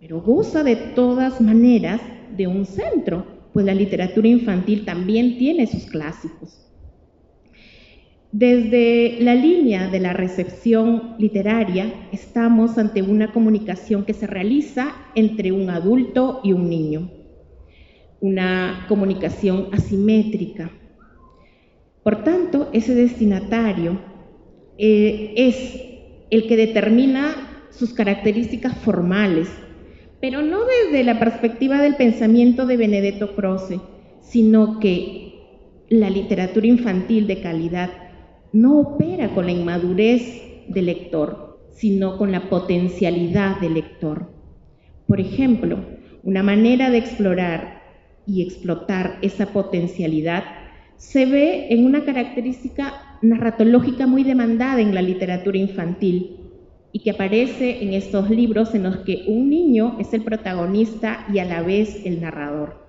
pero 0.00 0.20
goza 0.20 0.62
de 0.62 0.76
todas 0.76 1.40
maneras 1.40 2.00
de 2.36 2.46
un 2.46 2.64
centro, 2.64 3.26
pues 3.52 3.66
la 3.66 3.74
literatura 3.74 4.28
infantil 4.28 4.84
también 4.84 5.38
tiene 5.38 5.66
sus 5.66 5.86
clásicos. 5.86 6.70
Desde 8.30 9.18
la 9.20 9.34
línea 9.34 9.88
de 9.88 10.00
la 10.00 10.14
recepción 10.14 11.16
literaria 11.18 12.08
estamos 12.12 12.78
ante 12.78 13.02
una 13.02 13.30
comunicación 13.30 14.04
que 14.04 14.14
se 14.14 14.26
realiza 14.26 14.94
entre 15.14 15.52
un 15.52 15.68
adulto 15.68 16.40
y 16.42 16.52
un 16.52 16.70
niño 16.70 17.21
una 18.22 18.86
comunicación 18.88 19.68
asimétrica. 19.72 20.70
Por 22.04 22.22
tanto, 22.22 22.70
ese 22.72 22.94
destinatario 22.94 24.00
eh, 24.78 25.34
es 25.36 25.82
el 26.30 26.46
que 26.46 26.56
determina 26.56 27.66
sus 27.70 27.92
características 27.92 28.78
formales, 28.78 29.48
pero 30.20 30.40
no 30.40 30.60
desde 30.64 31.02
la 31.02 31.18
perspectiva 31.18 31.82
del 31.82 31.96
pensamiento 31.96 32.64
de 32.64 32.76
Benedetto 32.76 33.34
Croce, 33.34 33.80
sino 34.20 34.78
que 34.78 35.34
la 35.88 36.08
literatura 36.08 36.68
infantil 36.68 37.26
de 37.26 37.40
calidad 37.40 37.90
no 38.52 38.78
opera 38.78 39.34
con 39.34 39.46
la 39.46 39.52
inmadurez 39.52 40.42
del 40.68 40.86
lector, 40.86 41.58
sino 41.72 42.18
con 42.18 42.30
la 42.30 42.48
potencialidad 42.48 43.60
del 43.60 43.74
lector. 43.74 44.30
Por 45.08 45.20
ejemplo, 45.20 45.80
una 46.22 46.44
manera 46.44 46.88
de 46.90 46.98
explorar 46.98 47.81
y 48.26 48.42
explotar 48.42 49.18
esa 49.22 49.46
potencialidad 49.46 50.44
se 50.96 51.26
ve 51.26 51.66
en 51.70 51.84
una 51.84 52.04
característica 52.04 53.18
narratológica 53.22 54.06
muy 54.06 54.22
demandada 54.22 54.80
en 54.80 54.94
la 54.94 55.02
literatura 55.02 55.58
infantil 55.58 56.36
y 56.92 57.00
que 57.00 57.10
aparece 57.10 57.82
en 57.82 57.94
estos 57.94 58.30
libros 58.30 58.74
en 58.74 58.84
los 58.84 58.98
que 58.98 59.24
un 59.26 59.48
niño 59.48 59.96
es 59.98 60.12
el 60.12 60.22
protagonista 60.22 61.26
y 61.32 61.38
a 61.38 61.44
la 61.44 61.62
vez 61.62 62.04
el 62.04 62.20
narrador. 62.20 62.86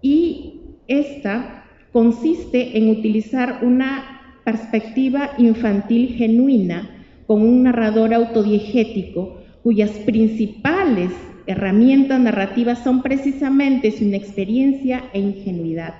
Y 0.00 0.60
esta 0.86 1.64
consiste 1.92 2.78
en 2.78 2.90
utilizar 2.90 3.60
una 3.62 4.40
perspectiva 4.44 5.32
infantil 5.38 6.14
genuina 6.14 7.04
con 7.26 7.42
un 7.42 7.64
narrador 7.64 8.14
autodiegético 8.14 9.38
cuyas 9.62 9.90
principales 9.90 11.10
herramientas 11.48 12.20
narrativas 12.20 12.84
son 12.84 13.02
precisamente 13.02 13.90
su 13.90 14.04
inexperiencia 14.04 15.04
e 15.14 15.18
ingenuidad. 15.18 15.94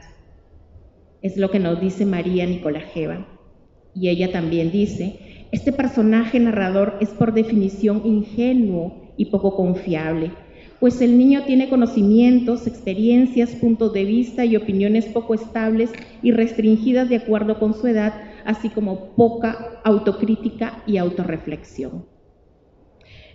Es 1.22 1.38
lo 1.38 1.50
que 1.50 1.58
nos 1.58 1.80
dice 1.80 2.04
María 2.04 2.44
Nicolajeva. 2.44 3.26
Y 3.94 4.11
ella 4.11 4.30
también 4.30 4.70
dice, 4.70 5.46
este 5.50 5.72
personaje 5.72 6.38
narrador 6.38 6.98
es 7.00 7.08
por 7.08 7.32
definición 7.32 8.02
ingenuo 8.04 9.14
y 9.16 9.26
poco 9.26 9.56
confiable, 9.56 10.32
pues 10.80 11.00
el 11.00 11.16
niño 11.16 11.44
tiene 11.44 11.70
conocimientos, 11.70 12.66
experiencias, 12.66 13.56
puntos 13.56 13.94
de 13.94 14.04
vista 14.04 14.44
y 14.44 14.54
opiniones 14.54 15.06
poco 15.06 15.32
estables 15.32 15.90
y 16.22 16.30
restringidas 16.30 17.08
de 17.08 17.16
acuerdo 17.16 17.58
con 17.58 17.72
su 17.72 17.87
edad, 17.87 18.12
así 18.44 18.68
como 18.68 19.14
poca 19.16 19.80
autocrítica 19.82 20.82
y 20.87 20.98
autorreflexión. 20.98 22.17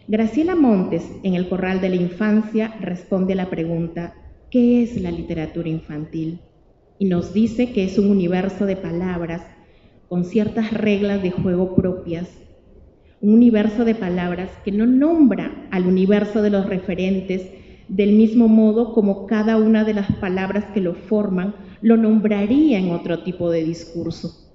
Graciela 0.06 0.54
Montes, 0.54 1.10
en 1.24 1.36
El 1.36 1.48
Corral 1.48 1.80
de 1.80 1.88
la 1.88 1.96
Infancia, 1.96 2.76
responde 2.82 3.34
a 3.34 3.38
la 3.38 3.50
pregunta, 3.50 4.14
¿qué 4.52 4.84
es 4.84 5.02
la 5.02 5.12
literatura 5.12 5.70
infantil? 5.70 6.42
Y 7.00 7.06
nos 7.06 7.34
dice 7.34 7.72
que 7.72 7.86
es 7.86 7.98
un 7.98 8.10
universo 8.10 8.66
de 8.66 8.76
palabras 8.76 9.44
con 10.10 10.26
ciertas 10.26 10.74
reglas 10.74 11.24
de 11.24 11.32
juego 11.32 11.74
propias, 11.74 12.28
un 13.22 13.34
universo 13.34 13.86
de 13.86 13.96
palabras 13.96 14.50
que 14.66 14.74
no 14.74 14.86
nombra 14.86 15.70
al 15.72 15.88
universo 15.88 16.42
de 16.42 16.50
los 16.50 16.68
referentes 16.68 17.50
del 17.88 18.12
mismo 18.12 18.50
modo 18.50 18.94
como 18.94 19.26
cada 19.26 19.56
una 19.56 19.86
de 19.86 19.94
las 19.94 20.12
palabras 20.18 20.66
que 20.74 20.82
lo 20.82 20.96
forman 20.96 21.56
lo 21.82 21.96
nombraría 21.96 22.78
en 22.78 22.92
otro 22.92 23.24
tipo 23.24 23.50
de 23.50 23.64
discurso. 23.64 24.52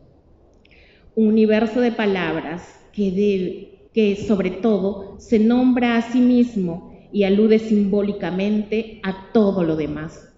Un 1.14 1.28
universo 1.28 1.80
de 1.80 1.92
palabras 1.92 2.80
que 2.92 3.11
debe, 3.11 3.77
que 3.98 4.14
sobre 4.14 4.50
todo 4.50 5.16
se 5.18 5.40
nombra 5.40 5.96
a 5.96 6.02
sí 6.02 6.20
mismo 6.20 6.92
y 7.11 7.24
alude 7.24 7.58
simbólicamente 7.58 9.00
a 9.02 9.32
todo 9.32 9.64
lo 9.64 9.74
demás. 9.74 10.37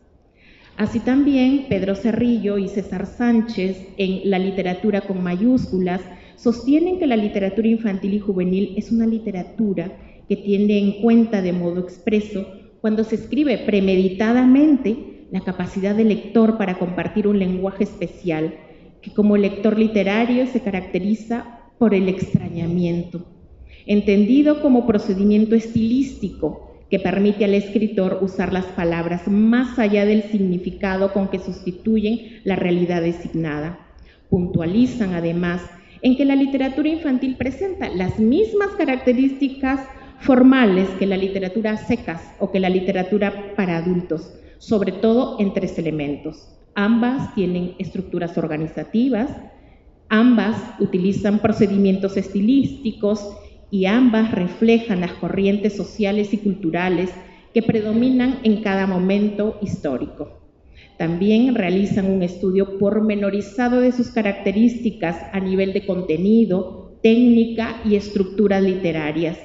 Así 0.78 0.98
también 0.98 1.66
Pedro 1.68 1.94
Cerrillo 1.94 2.56
y 2.56 2.68
César 2.68 3.04
Sánchez 3.04 3.76
en 3.98 4.30
La 4.30 4.38
literatura 4.38 5.02
con 5.02 5.22
mayúsculas 5.22 6.00
sostienen 6.36 6.98
que 6.98 7.06
la 7.06 7.18
literatura 7.18 7.68
infantil 7.68 8.14
y 8.14 8.18
juvenil 8.18 8.72
es 8.78 8.92
una 8.92 9.04
literatura 9.06 9.92
que 10.26 10.36
tiene 10.36 10.78
en 10.78 11.02
cuenta 11.02 11.42
de 11.42 11.52
modo 11.52 11.80
expreso 11.80 12.46
cuando 12.80 13.04
se 13.04 13.16
escribe 13.16 13.58
premeditadamente 13.58 15.26
la 15.30 15.40
capacidad 15.42 15.94
del 15.94 16.08
lector 16.08 16.56
para 16.56 16.78
compartir 16.78 17.28
un 17.28 17.38
lenguaje 17.38 17.84
especial 17.84 18.54
que 19.02 19.12
como 19.12 19.36
lector 19.36 19.78
literario 19.78 20.46
se 20.46 20.62
caracteriza 20.62 21.58
por 21.76 21.92
el 21.92 22.08
extrañamiento 22.08 23.26
entendido 23.86 24.60
como 24.60 24.86
procedimiento 24.86 25.54
estilístico 25.54 26.70
que 26.90 26.98
permite 26.98 27.44
al 27.44 27.54
escritor 27.54 28.18
usar 28.20 28.52
las 28.52 28.64
palabras 28.64 29.28
más 29.28 29.78
allá 29.78 30.04
del 30.04 30.24
significado 30.24 31.12
con 31.12 31.28
que 31.28 31.38
sustituyen 31.38 32.40
la 32.44 32.56
realidad 32.56 33.02
designada. 33.02 33.78
Puntualizan 34.28 35.14
además 35.14 35.62
en 36.02 36.16
que 36.16 36.24
la 36.24 36.34
literatura 36.34 36.88
infantil 36.88 37.36
presenta 37.36 37.88
las 37.90 38.18
mismas 38.18 38.70
características 38.76 39.80
formales 40.20 40.88
que 40.98 41.06
la 41.06 41.16
literatura 41.16 41.76
secas 41.76 42.22
o 42.40 42.50
que 42.50 42.60
la 42.60 42.68
literatura 42.68 43.54
para 43.56 43.78
adultos, 43.78 44.34
sobre 44.58 44.92
todo 44.92 45.36
en 45.38 45.52
tres 45.54 45.78
elementos. 45.78 46.48
Ambas 46.74 47.34
tienen 47.34 47.74
estructuras 47.78 48.36
organizativas, 48.36 49.30
ambas 50.08 50.56
utilizan 50.80 51.38
procedimientos 51.38 52.16
estilísticos 52.16 53.36
y 53.70 53.86
ambas 53.86 54.32
reflejan 54.32 55.00
las 55.00 55.12
corrientes 55.12 55.76
sociales 55.76 56.34
y 56.34 56.38
culturales 56.38 57.10
que 57.54 57.62
predominan 57.62 58.40
en 58.42 58.62
cada 58.62 58.86
momento 58.86 59.58
histórico. 59.62 60.40
También 60.98 61.54
realizan 61.54 62.10
un 62.10 62.22
estudio 62.22 62.78
pormenorizado 62.78 63.80
de 63.80 63.92
sus 63.92 64.10
características 64.10 65.16
a 65.32 65.40
nivel 65.40 65.72
de 65.72 65.86
contenido, 65.86 66.98
técnica 67.02 67.80
y 67.84 67.96
estructuras 67.96 68.62
literarias, 68.62 69.38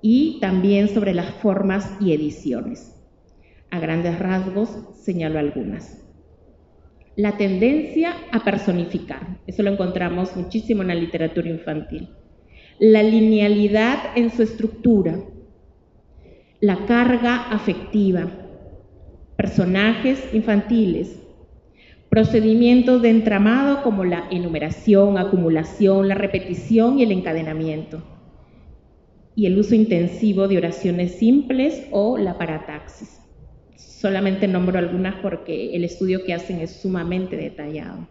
y 0.00 0.38
también 0.40 0.88
sobre 0.88 1.14
las 1.14 1.34
formas 1.34 1.96
y 2.00 2.12
ediciones. 2.12 2.94
A 3.70 3.78
grandes 3.78 4.18
rasgos 4.18 4.70
señalo 5.02 5.38
algunas. 5.38 6.02
La 7.16 7.36
tendencia 7.36 8.14
a 8.32 8.42
personificar, 8.44 9.38
eso 9.46 9.62
lo 9.62 9.70
encontramos 9.70 10.36
muchísimo 10.36 10.82
en 10.82 10.88
la 10.88 10.94
literatura 10.94 11.48
infantil. 11.48 12.08
La 12.80 13.04
linealidad 13.04 13.98
en 14.16 14.30
su 14.32 14.42
estructura, 14.42 15.20
la 16.60 16.86
carga 16.86 17.50
afectiva, 17.52 18.28
personajes 19.36 20.18
infantiles, 20.32 21.22
procedimientos 22.08 23.00
de 23.00 23.10
entramado 23.10 23.84
como 23.84 24.04
la 24.04 24.26
enumeración, 24.28 25.18
acumulación, 25.18 26.08
la 26.08 26.16
repetición 26.16 26.98
y 26.98 27.04
el 27.04 27.12
encadenamiento, 27.12 28.02
y 29.36 29.46
el 29.46 29.56
uso 29.56 29.76
intensivo 29.76 30.48
de 30.48 30.56
oraciones 30.56 31.12
simples 31.12 31.86
o 31.92 32.18
la 32.18 32.36
parataxis. 32.38 33.20
Solamente 33.76 34.48
nombro 34.48 34.80
algunas 34.80 35.14
porque 35.22 35.76
el 35.76 35.84
estudio 35.84 36.24
que 36.24 36.34
hacen 36.34 36.58
es 36.58 36.72
sumamente 36.72 37.36
detallado. 37.36 38.08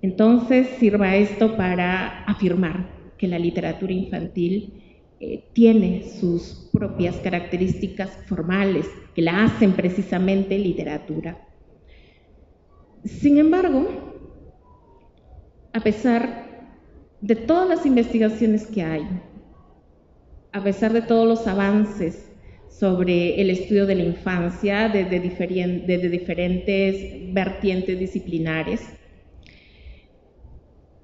Entonces, 0.00 0.66
sirva 0.78 1.14
esto 1.14 1.58
para 1.58 2.24
afirmar 2.24 3.01
que 3.22 3.28
la 3.28 3.38
literatura 3.38 3.92
infantil 3.92 4.82
eh, 5.20 5.44
tiene 5.52 6.02
sus 6.18 6.68
propias 6.72 7.14
características 7.18 8.10
formales 8.26 8.84
que 9.14 9.22
la 9.22 9.44
hacen 9.44 9.74
precisamente 9.74 10.58
literatura. 10.58 11.46
Sin 13.04 13.38
embargo, 13.38 13.86
a 15.72 15.78
pesar 15.78 16.66
de 17.20 17.36
todas 17.36 17.68
las 17.68 17.86
investigaciones 17.86 18.66
que 18.66 18.82
hay, 18.82 19.06
a 20.50 20.64
pesar 20.64 20.92
de 20.92 21.02
todos 21.02 21.28
los 21.28 21.46
avances 21.46 22.28
sobre 22.70 23.40
el 23.40 23.50
estudio 23.50 23.86
de 23.86 23.94
la 23.94 24.02
infancia 24.02 24.88
desde, 24.88 25.20
diferentes 25.20 27.32
vertientes 27.32 28.00
disciplinares, 28.00 28.80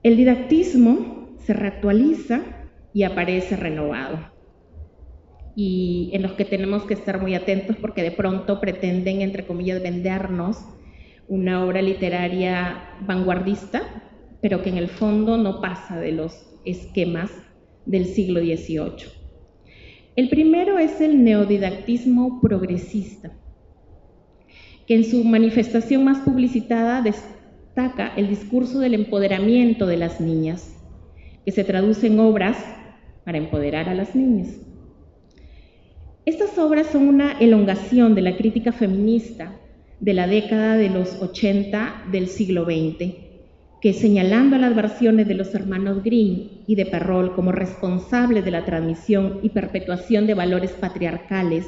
el 0.02 0.16
didactismo 0.16 1.17
se 1.38 1.53
reactualiza 1.53 2.42
y 2.92 3.03
aparece 3.03 3.57
renovado. 3.57 4.18
Y 5.55 6.11
en 6.12 6.22
los 6.22 6.33
que 6.33 6.44
tenemos 6.44 6.85
que 6.85 6.94
estar 6.94 7.20
muy 7.20 7.35
atentos 7.35 7.77
porque 7.77 8.03
de 8.03 8.12
pronto 8.12 8.61
pretenden, 8.61 9.22
entre 9.22 9.46
comillas, 9.46 9.83
vendernos 9.83 10.59
una 11.27 11.64
obra 11.64 11.83
literaria 11.83 12.96
vanguardista, 13.01 13.83
pero 14.40 14.62
que 14.62 14.70
en 14.70 14.79
el 14.79 14.88
fondo 14.88 15.37
no 15.37 15.61
pasa 15.61 15.98
de 15.98 16.12
los 16.12 16.33
esquemas 16.64 17.31
del 17.87 18.07
siglo 18.07 18.40
XVIII. 18.40 19.18
El 20.16 20.29
primero 20.29 20.79
es 20.79 21.01
el 21.01 21.22
neodidactismo 21.22 22.40
progresista, 22.40 23.33
que 24.87 24.94
en 24.94 25.05
su 25.05 25.22
manifestación 25.24 26.05
más 26.05 26.18
publicitada 26.18 27.03
destaca 27.03 28.14
el 28.16 28.29
discurso 28.29 28.81
del 28.81 28.94
empoderamiento 28.94 29.87
de 29.87 29.96
las 29.96 30.20
niñas, 30.20 30.78
que 31.44 31.53
se 31.53 31.64
traduce 31.64 32.07
en 32.07 32.20
obras 32.20 32.57
para 33.24 33.38
empoderar 33.38 33.88
a 33.88 33.94
las 33.94 34.14
niñas. 34.14 34.48
Estas 36.24 36.59
obras 36.59 36.88
son 36.88 37.09
una 37.09 37.33
elongación 37.38 38.14
de 38.14 38.22
la 38.22 38.37
crítica 38.37 38.72
feminista 38.72 39.53
de 40.01 40.14
la 40.14 40.27
década 40.27 40.77
de 40.77 40.90
los 40.90 41.20
80 41.20 42.05
del 42.12 42.29
siglo 42.29 42.64
XX, 42.64 43.14
que 43.81 43.92
señalando 43.92 44.57
a 44.57 44.59
las 44.59 44.74
versiones 44.74 45.27
de 45.27 45.35
los 45.35 45.55
hermanos 45.55 46.03
Green 46.03 46.62
y 46.66 46.74
de 46.74 46.87
Perrol 46.87 47.35
como 47.35 47.53
responsables 47.53 48.44
de 48.44 48.51
la 48.51 48.64
transmisión 48.64 49.40
y 49.42 49.51
perpetuación 49.51 50.27
de 50.27 50.35
valores 50.35 50.72
patriarcales, 50.72 51.66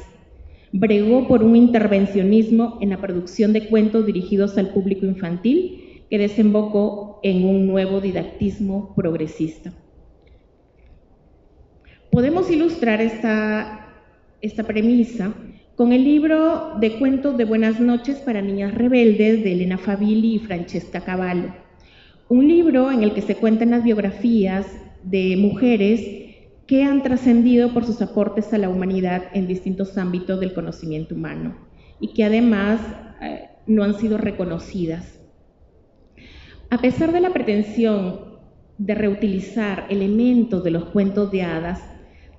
bregó 0.71 1.27
por 1.27 1.43
un 1.43 1.55
intervencionismo 1.55 2.77
en 2.81 2.89
la 2.89 3.01
producción 3.01 3.53
de 3.53 3.67
cuentos 3.67 4.05
dirigidos 4.05 4.57
al 4.57 4.69
público 4.69 5.05
infantil 5.05 5.90
que 6.11 6.17
desembocó 6.17 7.21
en 7.23 7.45
un 7.45 7.67
nuevo 7.67 8.01
didactismo 8.01 8.93
progresista. 8.97 9.71
Podemos 12.11 12.51
ilustrar 12.51 12.99
esta, 12.99 13.87
esta 14.41 14.65
premisa 14.65 15.33
con 15.77 15.93
el 15.93 16.03
libro 16.03 16.73
de 16.81 16.99
cuentos 16.99 17.37
de 17.37 17.45
Buenas 17.45 17.79
noches 17.79 18.17
para 18.17 18.41
niñas 18.41 18.75
rebeldes 18.75 19.41
de 19.41 19.53
Elena 19.53 19.77
Favilli 19.77 20.35
y 20.35 20.39
Francesca 20.39 20.99
Cavallo. 20.99 21.55
Un 22.27 22.45
libro 22.45 22.91
en 22.91 23.03
el 23.03 23.13
que 23.13 23.21
se 23.21 23.35
cuentan 23.35 23.71
las 23.71 23.85
biografías 23.85 24.67
de 25.03 25.37
mujeres 25.37 26.01
que 26.67 26.83
han 26.83 27.03
trascendido 27.03 27.73
por 27.73 27.85
sus 27.85 28.01
aportes 28.01 28.53
a 28.53 28.57
la 28.57 28.67
humanidad 28.67 29.23
en 29.33 29.47
distintos 29.47 29.97
ámbitos 29.97 30.41
del 30.41 30.53
conocimiento 30.53 31.15
humano 31.15 31.55
y 32.01 32.13
que 32.13 32.25
además 32.25 32.81
eh, 33.21 33.47
no 33.65 33.85
han 33.85 33.97
sido 33.97 34.17
reconocidas. 34.17 35.20
A 36.73 36.77
pesar 36.77 37.11
de 37.11 37.19
la 37.19 37.33
pretensión 37.33 38.21
de 38.77 38.95
reutilizar 38.95 39.87
elementos 39.89 40.63
de 40.63 40.71
los 40.71 40.85
cuentos 40.85 41.29
de 41.29 41.43
hadas, 41.43 41.81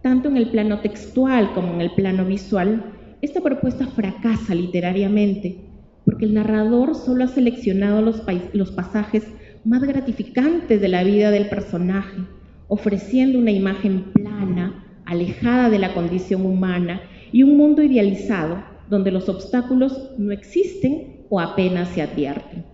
tanto 0.01 0.31
en 0.31 0.39
el 0.39 0.49
plano 0.49 0.81
textual 0.81 1.53
como 1.53 1.75
en 1.75 1.83
el 1.83 1.91
plano 1.91 2.25
visual, 2.25 2.83
esta 3.21 3.43
propuesta 3.43 3.87
fracasa 3.89 4.55
literariamente 4.55 5.67
porque 6.07 6.25
el 6.25 6.33
narrador 6.33 6.95
solo 6.95 7.25
ha 7.25 7.29
seleccionado 7.29 8.01
los, 8.01 8.23
los 8.55 8.71
pasajes 8.71 9.23
más 9.67 9.83
gratificantes 9.83 10.81
de 10.81 10.89
la 10.89 11.05
vida 11.05 11.31
del 11.31 11.51
personaje, 11.51 12.23
ofreciendo 12.69 13.39
una 13.39 13.51
imagen 13.51 14.15
plana, 14.15 15.03
alejada 15.05 15.69
de 15.69 15.79
la 15.79 15.93
condición 15.93 16.47
humana 16.47 17.03
y 17.33 17.43
un 17.43 17.59
mundo 17.59 17.83
idealizado 17.83 18.65
donde 18.89 19.11
los 19.11 19.29
obstáculos 19.29 20.13
no 20.17 20.33
existen 20.33 21.27
o 21.29 21.39
apenas 21.39 21.91
se 21.91 22.01
advierten. 22.01 22.72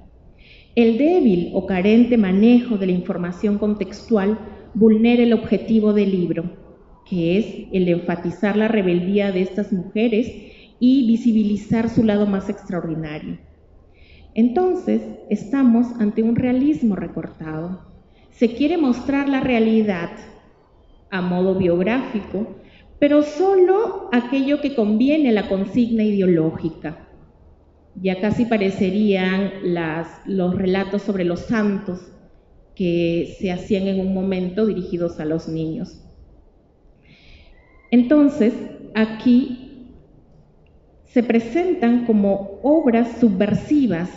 El 0.79 0.97
débil 0.97 1.51
o 1.55 1.67
carente 1.67 2.17
manejo 2.17 2.79
de 2.79 2.87
la 2.87 2.93
información 2.93 3.59
contextual 3.59 4.39
vulnera 4.75 5.25
el 5.25 5.33
objetivo 5.33 5.93
del 5.93 6.13
libro, 6.13 6.53
que 7.05 7.37
es 7.37 7.47
el 7.73 7.89
enfatizar 7.89 8.57
la 8.57 8.69
rebeldía 8.69 9.33
de 9.33 9.43
estas 9.43 9.73
mujeres 9.73 10.33
y 10.79 11.05
visibilizar 11.09 11.89
su 11.89 12.05
lado 12.05 12.27
más 12.27 12.49
extraordinario. 12.49 13.39
Entonces, 14.35 15.03
estamos 15.29 15.89
ante 15.99 16.23
un 16.23 16.37
realismo 16.37 16.95
recortado. 16.95 17.81
Se 18.31 18.55
quiere 18.55 18.79
mostrar 18.79 19.29
la 19.29 19.41
realidad 19.41 20.11
a 21.11 21.21
modo 21.21 21.57
biográfico, 21.57 22.55
pero 23.01 23.25
solo 23.25 24.11
aquello 24.13 24.61
que 24.61 24.77
conviene 24.77 25.31
a 25.31 25.33
la 25.33 25.49
consigna 25.49 26.05
ideológica. 26.05 27.08
Ya 28.01 28.21
casi 28.21 28.45
parecerían 28.45 29.53
los 30.27 30.55
relatos 30.55 31.03
sobre 31.03 31.25
los 31.25 31.41
santos 31.41 32.01
que 32.77 33.37
se 33.41 33.51
hacían 33.51 33.89
en 33.89 34.01
un 34.01 34.15
momento 34.15 34.67
dirigidos 34.67 35.19
a 35.19 35.25
los 35.25 35.49
niños. 35.49 36.05
Entonces, 37.91 38.55
aquí 38.95 39.95
se 41.05 41.23
presentan 41.23 42.05
como 42.05 42.61
obras 42.63 43.19
subversivas 43.19 44.11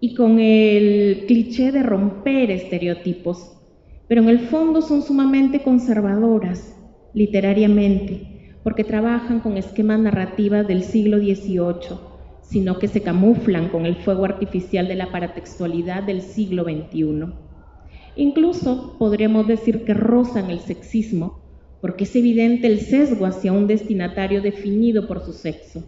y 0.00 0.14
con 0.14 0.38
el 0.38 1.24
cliché 1.26 1.72
de 1.72 1.82
romper 1.82 2.50
estereotipos, 2.50 3.58
pero 4.08 4.22
en 4.22 4.28
el 4.28 4.38
fondo 4.38 4.82
son 4.82 5.02
sumamente 5.02 5.62
conservadoras 5.62 6.76
literariamente, 7.12 8.56
porque 8.62 8.84
trabajan 8.84 9.40
con 9.40 9.56
esquemas 9.56 9.98
narrativas 10.00 10.66
del 10.66 10.82
siglo 10.82 11.18
XVIII, 11.18 12.13
sino 12.48 12.78
que 12.78 12.88
se 12.88 13.02
camuflan 13.02 13.68
con 13.68 13.86
el 13.86 13.96
fuego 13.96 14.24
artificial 14.24 14.86
de 14.86 14.94
la 14.94 15.10
paratextualidad 15.10 16.02
del 16.02 16.22
siglo 16.22 16.64
XXI. 16.64 17.32
Incluso 18.16 18.96
podríamos 18.98 19.46
decir 19.46 19.84
que 19.84 19.94
rozan 19.94 20.50
el 20.50 20.60
sexismo 20.60 21.40
porque 21.80 22.04
es 22.04 22.16
evidente 22.16 22.66
el 22.66 22.80
sesgo 22.80 23.26
hacia 23.26 23.52
un 23.52 23.66
destinatario 23.66 24.40
definido 24.40 25.06
por 25.06 25.24
su 25.24 25.32
sexo, 25.32 25.84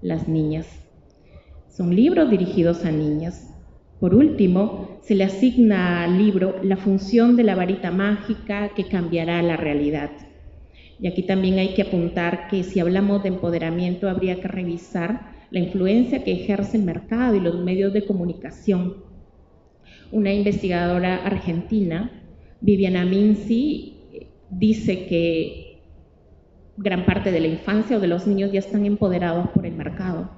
las 0.00 0.28
niñas. 0.28 0.68
Son 1.68 1.96
libros 1.96 2.30
dirigidos 2.30 2.84
a 2.84 2.92
niñas. 2.92 3.48
Por 3.98 4.14
último, 4.14 4.98
se 5.02 5.14
le 5.14 5.24
asigna 5.24 6.04
al 6.04 6.18
libro 6.18 6.56
la 6.62 6.76
función 6.76 7.36
de 7.36 7.44
la 7.44 7.54
varita 7.54 7.90
mágica 7.90 8.70
que 8.74 8.86
cambiará 8.86 9.42
la 9.42 9.56
realidad. 9.56 10.10
Y 11.00 11.08
aquí 11.08 11.22
también 11.22 11.58
hay 11.58 11.74
que 11.74 11.82
apuntar 11.82 12.48
que 12.48 12.62
si 12.62 12.78
hablamos 12.78 13.22
de 13.22 13.30
empoderamiento 13.30 14.08
habría 14.08 14.40
que 14.40 14.48
revisar 14.48 15.32
la 15.52 15.60
influencia 15.60 16.24
que 16.24 16.32
ejerce 16.32 16.78
el 16.78 16.82
mercado 16.82 17.34
y 17.36 17.40
los 17.40 17.62
medios 17.62 17.92
de 17.92 18.06
comunicación. 18.06 19.04
Una 20.10 20.32
investigadora 20.32 21.16
argentina, 21.26 22.10
Viviana 22.62 23.04
Minci, 23.04 23.98
dice 24.48 25.06
que 25.06 25.82
gran 26.78 27.04
parte 27.04 27.30
de 27.30 27.40
la 27.40 27.48
infancia 27.48 27.98
o 27.98 28.00
de 28.00 28.06
los 28.06 28.26
niños 28.26 28.50
ya 28.50 28.60
están 28.60 28.86
empoderados 28.86 29.50
por 29.50 29.66
el 29.66 29.74
mercado. 29.74 30.30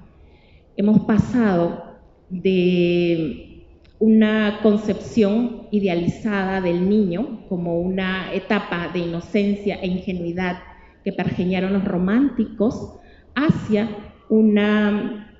Hemos 0.75 0.99
pasado 1.05 1.95
de 2.29 3.67
una 3.99 4.59
concepción 4.61 5.69
idealizada 5.71 6.59
del 6.59 6.89
niño 6.89 7.47
como 7.47 7.79
una 7.79 8.33
etapa 8.33 8.89
de 8.91 8.99
inocencia 8.99 9.75
e 9.75 9.87
ingenuidad 9.87 10.57
que 11.05 11.13
pergeñaron 11.13 11.71
los 11.71 11.85
románticos 11.85 12.99
hacia 13.33 14.14
una 14.29 15.35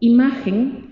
imagen 0.00 0.86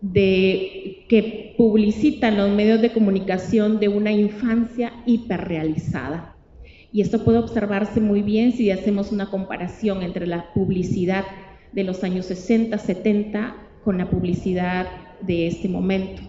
de, 0.00 1.04
que 1.08 1.54
publicitan 1.56 2.36
los 2.36 2.50
medios 2.50 2.82
de 2.82 2.92
comunicación 2.92 3.80
de 3.80 3.88
una 3.88 4.12
infancia 4.12 4.92
hiperrealizada. 5.06 6.36
Y 6.92 7.00
esto 7.00 7.24
puede 7.24 7.38
observarse 7.38 8.00
muy 8.00 8.22
bien 8.22 8.52
si 8.52 8.70
hacemos 8.70 9.10
una 9.10 9.30
comparación 9.30 10.02
entre 10.02 10.26
la 10.26 10.52
publicidad 10.52 11.24
de 11.72 11.84
los 11.84 12.04
años 12.04 12.26
60, 12.26 12.78
70 12.78 13.56
con 13.82 13.98
la 13.98 14.08
publicidad 14.08 14.86
de 15.20 15.48
este 15.48 15.68
momento. 15.68 16.22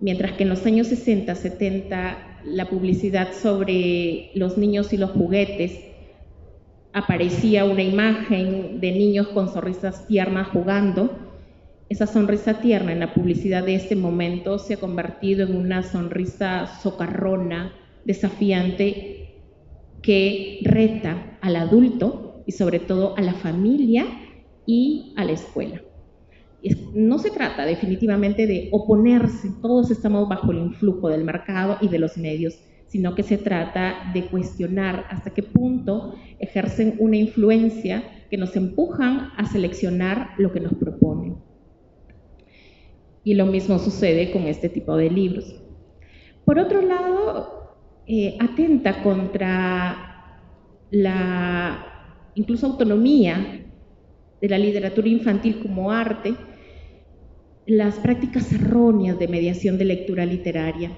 Mientras 0.00 0.32
que 0.32 0.42
en 0.42 0.50
los 0.50 0.66
años 0.66 0.88
60, 0.88 1.34
70 1.34 2.40
la 2.44 2.68
publicidad 2.68 3.32
sobre 3.32 4.30
los 4.34 4.58
niños 4.58 4.92
y 4.92 4.98
los 4.98 5.10
juguetes 5.10 5.80
aparecía 6.96 7.66
una 7.66 7.82
imagen 7.82 8.80
de 8.80 8.90
niños 8.90 9.28
con 9.28 9.52
sonrisas 9.52 10.06
tiernas 10.08 10.48
jugando, 10.48 11.10
esa 11.90 12.06
sonrisa 12.06 12.58
tierna 12.62 12.90
en 12.90 13.00
la 13.00 13.12
publicidad 13.12 13.66
de 13.66 13.74
este 13.74 13.94
momento 13.94 14.58
se 14.58 14.74
ha 14.74 14.76
convertido 14.78 15.46
en 15.46 15.54
una 15.54 15.82
sonrisa 15.82 16.66
socarrona, 16.82 17.74
desafiante, 18.06 19.42
que 20.00 20.60
reta 20.62 21.38
al 21.42 21.56
adulto 21.56 22.42
y 22.46 22.52
sobre 22.52 22.78
todo 22.78 23.14
a 23.18 23.20
la 23.20 23.34
familia 23.34 24.06
y 24.64 25.12
a 25.16 25.24
la 25.24 25.32
escuela. 25.32 25.82
No 26.94 27.18
se 27.18 27.30
trata 27.30 27.66
definitivamente 27.66 28.46
de 28.46 28.70
oponerse, 28.72 29.50
todos 29.60 29.90
estamos 29.90 30.30
bajo 30.30 30.50
el 30.50 30.58
influjo 30.58 31.10
del 31.10 31.24
mercado 31.24 31.76
y 31.82 31.88
de 31.88 31.98
los 31.98 32.16
medios, 32.16 32.58
sino 32.86 33.14
que 33.14 33.22
se 33.22 33.38
trata 33.38 34.10
de 34.14 34.26
cuestionar 34.26 35.06
hasta 35.10 35.34
qué 35.34 35.42
punto 35.42 36.14
ejercen 36.38 36.94
una 36.98 37.16
influencia 37.16 38.04
que 38.30 38.36
nos 38.36 38.56
empujan 38.56 39.30
a 39.36 39.46
seleccionar 39.46 40.30
lo 40.38 40.52
que 40.52 40.60
nos 40.60 40.74
proponen. 40.74 41.36
Y 43.24 43.34
lo 43.34 43.46
mismo 43.46 43.78
sucede 43.78 44.30
con 44.30 44.42
este 44.42 44.68
tipo 44.68 44.96
de 44.96 45.10
libros. 45.10 45.60
Por 46.44 46.58
otro 46.58 46.80
lado, 46.80 47.74
eh, 48.06 48.36
atenta 48.38 49.02
contra 49.02 50.40
la 50.90 51.96
incluso 52.36 52.66
autonomía 52.66 53.64
de 54.40 54.48
la 54.48 54.58
literatura 54.58 55.08
infantil 55.08 55.58
como 55.60 55.90
arte, 55.90 56.34
las 57.66 57.96
prácticas 57.96 58.52
erróneas 58.52 59.18
de 59.18 59.26
mediación 59.26 59.76
de 59.76 59.86
lectura 59.86 60.24
literaria, 60.24 60.92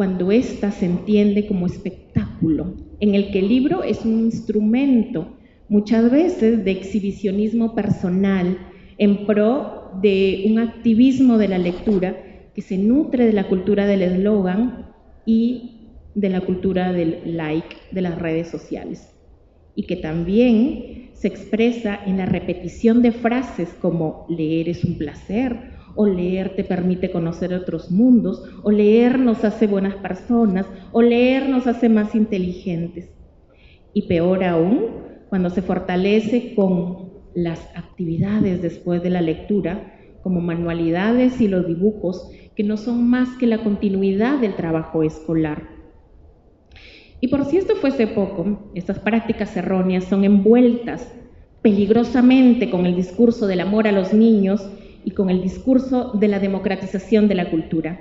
cuando 0.00 0.32
ésta 0.32 0.70
se 0.70 0.86
entiende 0.86 1.46
como 1.46 1.66
espectáculo, 1.66 2.74
en 3.00 3.14
el 3.14 3.30
que 3.30 3.40
el 3.40 3.48
libro 3.48 3.82
es 3.82 4.02
un 4.02 4.18
instrumento, 4.18 5.36
muchas 5.68 6.10
veces 6.10 6.64
de 6.64 6.70
exhibicionismo 6.70 7.74
personal, 7.74 8.56
en 8.96 9.26
pro 9.26 9.90
de 10.00 10.44
un 10.46 10.58
activismo 10.58 11.36
de 11.36 11.48
la 11.48 11.58
lectura 11.58 12.16
que 12.54 12.62
se 12.62 12.78
nutre 12.78 13.26
de 13.26 13.34
la 13.34 13.46
cultura 13.46 13.84
del 13.84 14.00
eslogan 14.00 14.86
y 15.26 15.90
de 16.14 16.30
la 16.30 16.40
cultura 16.40 16.94
del 16.94 17.36
like 17.36 17.76
de 17.92 18.00
las 18.00 18.18
redes 18.18 18.48
sociales, 18.48 19.14
y 19.74 19.82
que 19.82 19.96
también 19.96 21.10
se 21.12 21.28
expresa 21.28 22.00
en 22.06 22.16
la 22.16 22.24
repetición 22.24 23.02
de 23.02 23.12
frases 23.12 23.68
como 23.82 24.24
leer 24.30 24.70
es 24.70 24.82
un 24.82 24.96
placer, 24.96 25.78
o 25.94 26.06
leer 26.06 26.54
te 26.56 26.64
permite 26.64 27.10
conocer 27.10 27.54
otros 27.54 27.90
mundos, 27.90 28.42
o 28.62 28.70
leer 28.70 29.18
nos 29.18 29.44
hace 29.44 29.66
buenas 29.66 29.96
personas, 29.96 30.66
o 30.92 31.02
leer 31.02 31.48
nos 31.48 31.66
hace 31.66 31.88
más 31.88 32.14
inteligentes. 32.14 33.10
Y 33.92 34.02
peor 34.02 34.44
aún, 34.44 34.86
cuando 35.28 35.50
se 35.50 35.62
fortalece 35.62 36.54
con 36.54 37.10
las 37.34 37.60
actividades 37.76 38.62
después 38.62 39.02
de 39.02 39.10
la 39.10 39.20
lectura, 39.20 39.94
como 40.22 40.40
manualidades 40.40 41.40
y 41.40 41.48
los 41.48 41.66
dibujos, 41.66 42.30
que 42.54 42.64
no 42.64 42.76
son 42.76 43.08
más 43.08 43.28
que 43.38 43.46
la 43.46 43.58
continuidad 43.58 44.38
del 44.38 44.54
trabajo 44.54 45.02
escolar. 45.02 45.68
Y 47.20 47.28
por 47.28 47.44
si 47.44 47.58
esto 47.58 47.76
fuese 47.76 48.06
poco, 48.06 48.70
estas 48.74 48.98
prácticas 48.98 49.56
erróneas 49.56 50.04
son 50.04 50.24
envueltas 50.24 51.14
peligrosamente 51.62 52.70
con 52.70 52.86
el 52.86 52.96
discurso 52.96 53.46
del 53.46 53.60
amor 53.60 53.86
a 53.86 53.92
los 53.92 54.14
niños 54.14 54.66
y 55.04 55.12
con 55.12 55.30
el 55.30 55.42
discurso 55.42 56.12
de 56.14 56.28
la 56.28 56.38
democratización 56.38 57.28
de 57.28 57.34
la 57.34 57.50
cultura. 57.50 58.00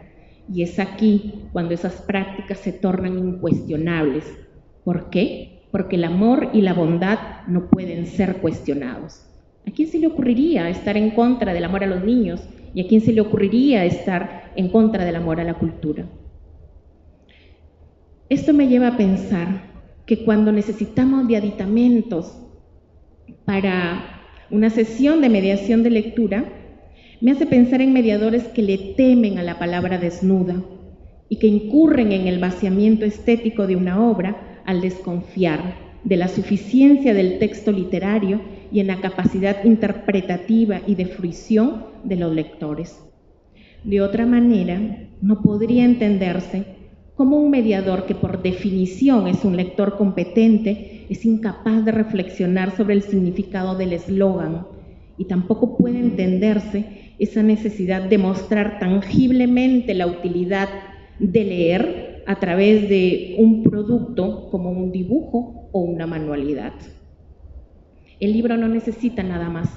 Y 0.52 0.64
es 0.64 0.80
aquí 0.80 1.46
cuando 1.54 1.74
esas 1.74 2.02
prácticas 2.02 2.60
se 2.60 2.74
tornan 2.74 3.18
incuestionables. 3.18 4.26
¿Por 4.84 5.10
qué? 5.10 5.62
Porque 5.72 5.96
el 5.96 6.04
amor 6.04 6.50
y 6.54 6.62
la 6.62 6.74
bondad 6.74 7.20
no 7.48 7.70
pueden 7.70 8.08
ser 8.08 8.38
cuestionados. 8.38 9.26
¿A 9.68 9.72
quién 9.72 9.88
se 9.88 10.00
le 10.00 10.08
ocurriría 10.08 10.70
estar 10.70 10.98
en 10.98 11.12
contra 11.12 11.54
del 11.54 11.66
amor 11.66 11.84
a 11.84 11.88
los 11.88 12.04
niños? 12.04 12.42
¿Y 12.74 12.82
a 12.82 12.88
quién 12.88 13.02
se 13.02 13.14
le 13.14 13.22
ocurriría 13.22 13.86
estar 13.86 14.52
en 14.56 14.70
contra 14.70 15.06
del 15.06 15.16
amor 15.16 15.40
a 15.40 15.44
la 15.44 15.54
cultura? 15.54 16.06
Esto 18.30 18.54
me 18.54 18.68
lleva 18.68 18.90
a 18.90 18.98
pensar 18.98 19.70
que 20.06 20.24
cuando 20.24 20.52
necesitamos 20.52 21.28
de 21.28 21.38
aditamentos 21.38 22.36
para 23.46 24.22
una 24.50 24.70
sesión 24.70 25.22
de 25.22 25.30
mediación 25.30 25.84
de 25.84 25.92
lectura, 25.92 26.46
me 27.22 27.32
hace 27.32 27.46
pensar 27.46 27.82
en 27.82 27.94
mediadores 27.94 28.44
que 28.46 28.62
le 28.62 28.78
temen 28.96 29.38
a 29.38 29.44
la 29.44 29.60
palabra 29.60 29.98
desnuda 29.98 30.64
y 31.28 31.38
que 31.38 31.48
incurren 31.48 32.12
en 32.12 32.28
el 32.28 32.40
vaciamiento 32.40 33.06
estético 33.06 33.68
de 33.68 33.76
una 33.76 34.10
obra 34.10 34.62
al 34.66 34.82
desconfiar 34.82 35.90
de 36.04 36.18
la 36.18 36.28
suficiencia 36.28 37.14
del 37.14 37.40
texto 37.40 37.72
literario 37.72 38.42
y 38.72 38.80
en 38.80 38.88
la 38.88 39.02
capacidad 39.02 39.64
interpretativa 39.66 40.82
y 40.88 40.96
de 40.96 41.08
fruición 41.08 41.86
de 42.04 42.16
los 42.16 42.34
lectores. 42.34 43.04
De 43.84 44.02
otra 44.02 44.26
manera, 44.26 44.80
no 45.22 45.42
podría 45.42 45.84
entenderse 45.84 46.80
como 47.16 47.38
un 47.38 47.50
mediador 47.50 48.06
que 48.06 48.16
por 48.16 48.42
definición 48.42 49.28
es 49.28 49.44
un 49.44 49.58
lector 49.58 49.98
competente 49.98 51.06
es 51.10 51.26
incapaz 51.26 51.84
de 51.84 51.92
reflexionar 51.92 52.76
sobre 52.78 52.94
el 52.94 53.02
significado 53.02 53.76
del 53.76 53.92
eslogan 53.94 54.68
y 55.18 55.26
tampoco 55.26 55.76
puede 55.76 56.00
entenderse 56.00 57.09
esa 57.20 57.44
necesidad 57.44 58.04
de 58.04 58.18
mostrar 58.18 58.80
tangiblemente 58.80 59.94
la 59.94 60.08
utilidad 60.08 60.70
de 61.20 61.44
leer 61.44 62.24
a 62.26 62.40
través 62.40 62.88
de 62.90 63.36
un 63.38 63.64
producto 63.64 64.50
como 64.50 64.72
un 64.72 64.92
dibujo 64.92 65.70
o 65.72 65.82
una 65.82 66.08
manualidad. 66.08 66.74
El 68.20 68.34
libro 68.34 68.58
no 68.58 68.68
necesita 68.68 69.24
nada 69.24 69.50
más, 69.50 69.70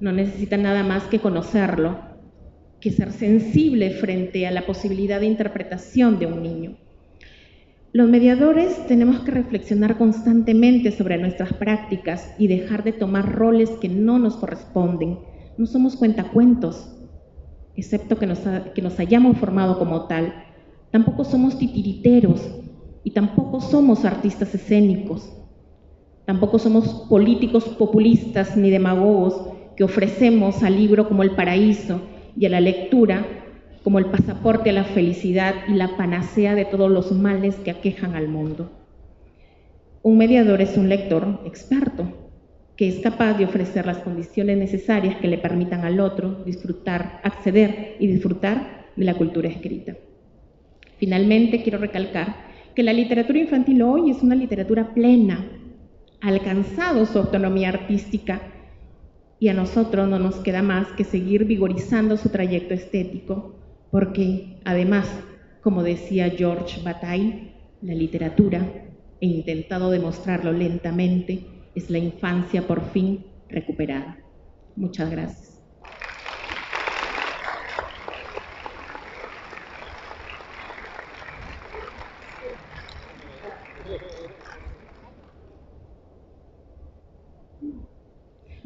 no 0.00 0.12
necesita 0.12 0.56
nada 0.56 0.82
más 0.82 1.04
que 1.04 1.18
conocerlo, 1.18 1.98
que 2.80 2.90
ser 2.90 3.12
sensible 3.12 3.90
frente 3.90 4.46
a 4.46 4.50
la 4.50 4.66
posibilidad 4.66 5.20
de 5.20 5.26
interpretación 5.26 6.18
de 6.18 6.26
un 6.26 6.42
niño. 6.42 6.76
Los 7.92 8.08
mediadores 8.08 8.86
tenemos 8.86 9.20
que 9.20 9.30
reflexionar 9.30 9.96
constantemente 9.96 10.90
sobre 10.90 11.16
nuestras 11.16 11.52
prácticas 11.52 12.34
y 12.38 12.48
dejar 12.48 12.82
de 12.82 12.92
tomar 12.92 13.34
roles 13.34 13.70
que 13.80 13.88
no 13.88 14.18
nos 14.18 14.36
corresponden. 14.36 15.18
No 15.56 15.66
somos 15.66 15.94
cuentacuentos, 15.94 16.88
excepto 17.76 18.18
que 18.18 18.26
nos, 18.26 18.40
que 18.74 18.82
nos 18.82 18.98
hayamos 18.98 19.38
formado 19.38 19.78
como 19.78 20.06
tal. 20.06 20.34
Tampoco 20.90 21.24
somos 21.24 21.58
titiriteros 21.58 22.40
y 23.04 23.12
tampoco 23.12 23.60
somos 23.60 24.04
artistas 24.04 24.52
escénicos. 24.54 25.32
Tampoco 26.24 26.58
somos 26.58 27.06
políticos 27.08 27.64
populistas 27.64 28.56
ni 28.56 28.70
demagogos 28.70 29.48
que 29.76 29.84
ofrecemos 29.84 30.62
al 30.62 30.76
libro 30.76 31.06
como 31.08 31.22
el 31.22 31.32
paraíso 31.32 32.00
y 32.36 32.46
a 32.46 32.50
la 32.50 32.60
lectura 32.60 33.24
como 33.84 33.98
el 33.98 34.06
pasaporte 34.06 34.70
a 34.70 34.72
la 34.72 34.84
felicidad 34.84 35.54
y 35.68 35.74
la 35.74 35.96
panacea 35.96 36.54
de 36.54 36.64
todos 36.64 36.90
los 36.90 37.12
males 37.12 37.54
que 37.56 37.70
aquejan 37.70 38.16
al 38.16 38.28
mundo. 38.28 38.72
Un 40.02 40.16
mediador 40.16 40.62
es 40.62 40.76
un 40.76 40.88
lector 40.88 41.40
experto 41.44 42.23
que 42.76 42.88
es 42.88 43.00
capaz 43.00 43.34
de 43.34 43.44
ofrecer 43.44 43.86
las 43.86 43.98
condiciones 43.98 44.58
necesarias 44.58 45.16
que 45.16 45.28
le 45.28 45.38
permitan 45.38 45.84
al 45.84 46.00
otro 46.00 46.42
disfrutar, 46.44 47.20
acceder 47.22 47.96
y 48.00 48.06
disfrutar 48.06 48.86
de 48.96 49.04
la 49.04 49.14
cultura 49.14 49.48
escrita. 49.48 49.96
Finalmente, 50.98 51.62
quiero 51.62 51.78
recalcar 51.78 52.36
que 52.74 52.82
la 52.82 52.92
literatura 52.92 53.38
infantil 53.38 53.82
hoy 53.82 54.10
es 54.10 54.22
una 54.22 54.34
literatura 54.34 54.92
plena, 54.94 55.46
ha 56.20 56.28
alcanzado 56.28 57.06
su 57.06 57.18
autonomía 57.18 57.68
artística 57.68 58.40
y 59.38 59.48
a 59.48 59.54
nosotros 59.54 60.08
no 60.08 60.18
nos 60.18 60.36
queda 60.36 60.62
más 60.62 60.88
que 60.96 61.04
seguir 61.04 61.44
vigorizando 61.44 62.16
su 62.16 62.30
trayecto 62.30 62.74
estético, 62.74 63.56
porque 63.90 64.56
además, 64.64 65.08
como 65.60 65.82
decía 65.82 66.30
George 66.30 66.80
Bataille, 66.82 67.52
la 67.82 67.94
literatura, 67.94 68.66
he 69.20 69.26
intentado 69.26 69.90
demostrarlo 69.90 70.52
lentamente, 70.52 71.53
es 71.74 71.90
la 71.90 71.98
infancia 71.98 72.66
por 72.66 72.90
fin 72.92 73.44
recuperada. 73.48 74.18
Muchas 74.74 75.10
gracias. 75.10 75.62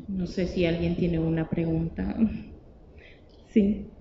No 0.08 0.26
sé 0.26 0.48
si 0.48 0.66
alguien 0.66 0.96
tiene 0.96 1.20
una 1.20 1.48
pregunta. 1.48 2.16
Sí. 3.52 3.97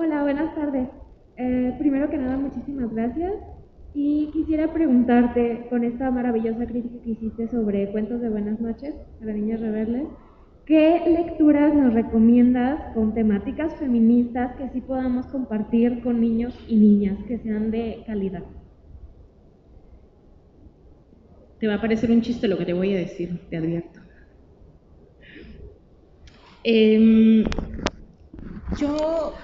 Hola, 0.00 0.22
buenas 0.22 0.54
tardes. 0.54 0.88
Eh, 1.36 1.74
primero 1.76 2.08
que 2.08 2.18
nada, 2.18 2.36
muchísimas 2.36 2.94
gracias. 2.94 3.32
Y 3.94 4.30
quisiera 4.32 4.72
preguntarte, 4.72 5.66
con 5.70 5.82
esta 5.82 6.08
maravillosa 6.12 6.66
crítica 6.66 7.02
que 7.02 7.10
hiciste 7.10 7.48
sobre 7.48 7.90
Cuentos 7.90 8.20
de 8.20 8.28
Buenas 8.28 8.60
noches 8.60 8.94
para 9.18 9.32
niñas 9.32 9.58
rebeldes, 9.58 10.06
¿qué 10.66 11.02
lecturas 11.04 11.74
nos 11.74 11.94
recomiendas 11.94 12.94
con 12.94 13.12
temáticas 13.12 13.74
feministas 13.74 14.54
que 14.54 14.68
sí 14.68 14.82
podamos 14.82 15.26
compartir 15.26 16.00
con 16.04 16.20
niños 16.20 16.56
y 16.68 16.76
niñas, 16.76 17.18
que 17.26 17.38
sean 17.38 17.72
de 17.72 18.04
calidad? 18.06 18.44
Te 21.58 21.66
va 21.66 21.74
a 21.74 21.80
parecer 21.80 22.12
un 22.12 22.22
chiste 22.22 22.46
lo 22.46 22.56
que 22.56 22.66
te 22.66 22.72
voy 22.72 22.94
a 22.94 22.98
decir, 22.98 23.40
te 23.50 23.56
advierto. 23.56 23.98
Em, 26.62 27.42
yo 28.78 29.34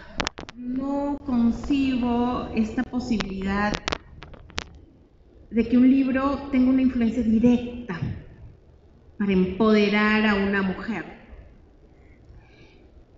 no 0.56 1.18
concibo 1.24 2.48
esta 2.54 2.82
posibilidad 2.84 3.72
de 5.50 5.68
que 5.68 5.76
un 5.76 5.90
libro 5.90 6.48
tenga 6.52 6.70
una 6.70 6.82
influencia 6.82 7.22
directa 7.22 8.00
para 9.18 9.32
empoderar 9.32 10.26
a 10.26 10.34
una 10.34 10.62
mujer, 10.62 11.04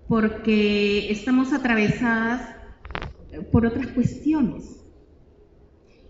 porque 0.09 1.11
estamos 1.11 1.53
atravesadas 1.53 2.57
por 3.53 3.67
otras 3.67 3.89
cuestiones. 3.89 4.85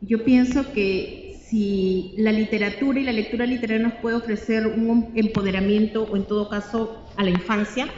Yo 0.01 0.25
pienso 0.25 0.73
que 0.73 1.41
si 1.45 2.15
la 2.19 2.31
literatura 2.31 3.01
y 3.01 3.05
la 3.05 3.13
lectura 3.13 3.47
literaria 3.47 3.89
nos 3.89 3.95
puede 3.95 4.17
ofrecer 4.17 4.67
un 4.67 5.13
empoderamiento 5.17 6.05
o 6.05 6.17
en 6.17 6.25
todo 6.25 6.49
caso 6.49 7.09
a 7.17 7.25
la 7.25 7.31
infancia, 7.31 7.89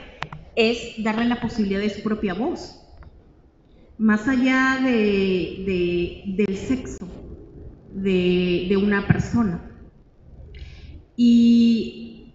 es 0.55 1.03
darle 1.03 1.27
la 1.27 1.41
posibilidad 1.41 1.81
de 1.81 1.91
su 1.91 2.03
propia 2.03 2.35
voz 2.35 2.78
más 3.99 4.29
allá 4.29 4.79
de, 4.83 6.23
del 6.27 6.57
sexo 6.57 7.09
de, 7.93 8.81
una 8.83 9.07
persona. 9.07 9.61
Y 11.17 12.33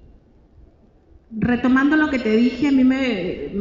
retomando 1.31 1.95
lo 1.95 2.09
que 2.09 2.19
te 2.19 2.35
dije, 2.35 2.67
a 2.67 2.71
mí 2.71 2.83
me, 2.83 3.51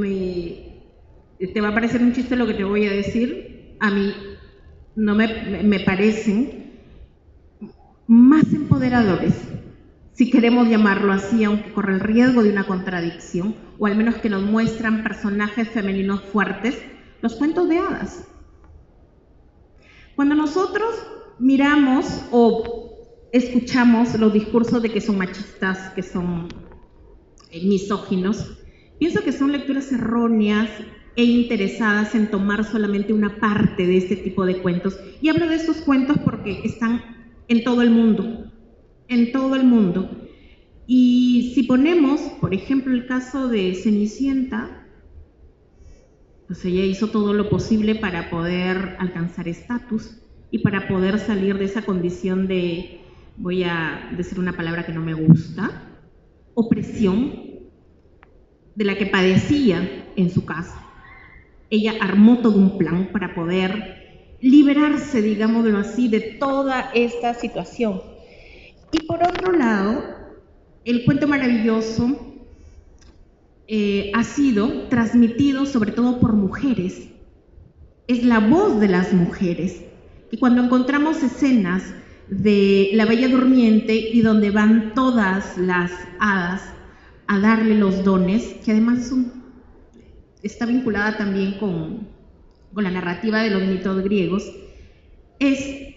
te 1.39 1.61
va 1.61 1.69
a 1.69 1.75
parecer 1.75 2.03
un 2.03 2.13
chiste 2.13 2.37
lo 2.37 2.47
que 2.47 2.55
te 2.55 2.65
voy 2.65 2.87
a 2.87 2.93
decir, 2.93 3.77
a 3.79 3.91
mí 3.91 4.13
no 4.97 5.15
me, 5.15 5.63
me 5.63 5.81
parecen 5.81 6.73
más 8.09 8.53
empoderadores, 8.53 9.35
si 10.13 10.29
queremos 10.31 10.69
llamarlo 10.69 11.13
así, 11.13 11.45
aunque 11.45 11.73
corre 11.73 11.95
el 11.95 12.01
riesgo 12.01 12.43
de 12.43 12.51
una 12.51 12.65
contradicción, 12.65 13.55
o 13.79 13.87
al 13.87 13.97
menos 13.97 14.17
que 14.17 14.29
nos 14.29 14.43
muestran 14.43 15.03
personajes 15.03 15.69
femeninos 15.71 16.21
fuertes, 16.21 16.77
los 17.23 17.37
cuentos 17.37 17.69
de 17.69 17.79
hadas. 17.79 18.29
Cuando 20.15 20.35
nosotros 20.35 20.95
miramos 21.39 22.27
o 22.31 22.99
escuchamos 23.33 24.19
los 24.19 24.33
discursos 24.33 24.83
de 24.83 24.91
que 24.91 25.01
son 25.01 25.17
machistas, 25.17 25.91
que 25.95 26.03
son 26.03 26.49
eh, 27.51 27.67
misóginos, 27.67 28.59
pienso 28.99 29.23
que 29.23 29.33
son 29.33 29.53
lecturas 29.53 29.91
erróneas 29.91 30.69
e 31.17 31.25
interesadas 31.25 32.15
en 32.15 32.31
tomar 32.31 32.65
solamente 32.65 33.13
una 33.13 33.41
parte 33.41 33.87
de 33.87 33.97
este 33.97 34.17
tipo 34.17 34.45
de 34.45 34.59
cuentos. 34.59 34.99
Y 35.21 35.29
hablo 35.29 35.49
de 35.49 35.57
estos 35.57 35.79
cuentos 35.79 36.19
porque 36.25 36.61
están 36.65 37.03
en 37.49 37.65
todo 37.65 37.83
el 37.83 37.91
mundo, 37.91 38.51
en 39.09 39.33
todo 39.33 39.55
el 39.57 39.65
mundo. 39.65 40.11
Y 40.87 41.53
si 41.55 41.63
ponemos, 41.63 42.21
por 42.41 42.53
ejemplo, 42.53 42.93
el 42.93 43.07
caso 43.07 43.49
de 43.49 43.75
Cenicienta, 43.75 44.82
pues 46.53 46.67
ella 46.67 46.85
hizo 46.85 47.09
todo 47.09 47.33
lo 47.33 47.49
posible 47.49 47.95
para 47.95 48.29
poder 48.29 48.97
alcanzar 48.99 49.49
estatus 49.49 50.19
y 50.51 50.59
para 50.59 50.87
poder 50.87 51.19
salir 51.19 51.57
de 51.57 51.65
esa 51.65 51.81
condición 51.81 52.47
de, 52.47 53.01
voy 53.39 53.65
a 53.65 54.11
decir 54.19 54.39
una 54.39 54.53
palabra 54.53 54.85
que 54.85 54.93
no 54.93 55.01
me 55.01 55.15
gusta, 55.15 55.71
opresión 56.53 57.33
de 58.75 58.85
la 58.85 58.99
que 58.99 59.07
padecía 59.07 60.11
en 60.15 60.29
su 60.29 60.45
casa. 60.45 60.79
Ella 61.71 61.95
armó 62.03 62.41
todo 62.43 62.59
un 62.59 62.77
plan 62.77 63.09
para 63.13 63.35
poder 63.35 64.37
liberarse, 64.43 65.23
digámoslo 65.23 65.79
así, 65.79 66.09
de 66.09 66.21
toda 66.39 66.91
esta 66.93 67.33
situación. 67.33 68.03
Y 68.93 69.07
por 69.07 69.23
otro 69.27 69.53
lado, 69.53 70.05
el 70.85 71.07
cuento 71.07 71.27
maravilloso 71.27 72.32
eh, 73.75 74.11
ha 74.13 74.23
sido 74.23 74.83
transmitido 74.91 75.65
sobre 75.65 75.93
todo 75.93 76.21
por 76.21 76.35
mujeres. 76.35 77.09
Es 78.07 78.23
la 78.23 78.39
voz 78.39 78.79
de 78.81 78.89
las 78.89 79.15
mujeres. 79.15 79.83
Y 80.31 80.37
cuando 80.37 80.63
encontramos 80.63 81.23
escenas 81.23 81.83
de 82.29 82.91
la 82.93 83.07
Bella 83.07 83.29
Durmiente 83.29 83.95
y 83.97 84.21
donde 84.21 84.51
van 84.51 84.93
todas 84.93 85.57
las 85.57 85.91
hadas 86.21 86.61
a 87.27 87.39
darle 87.39 87.79
los 87.79 88.05
dones, 88.05 88.57
que 88.63 88.73
además 88.73 89.11
está 90.43 90.67
vinculada 90.67 91.17
también 91.17 91.57
con 91.59 92.09
la 92.75 92.91
narrativa 92.91 93.41
de 93.41 93.53
los 93.53 93.63
mitos 93.63 94.05
griegos, 94.05 94.53
es 95.39 95.95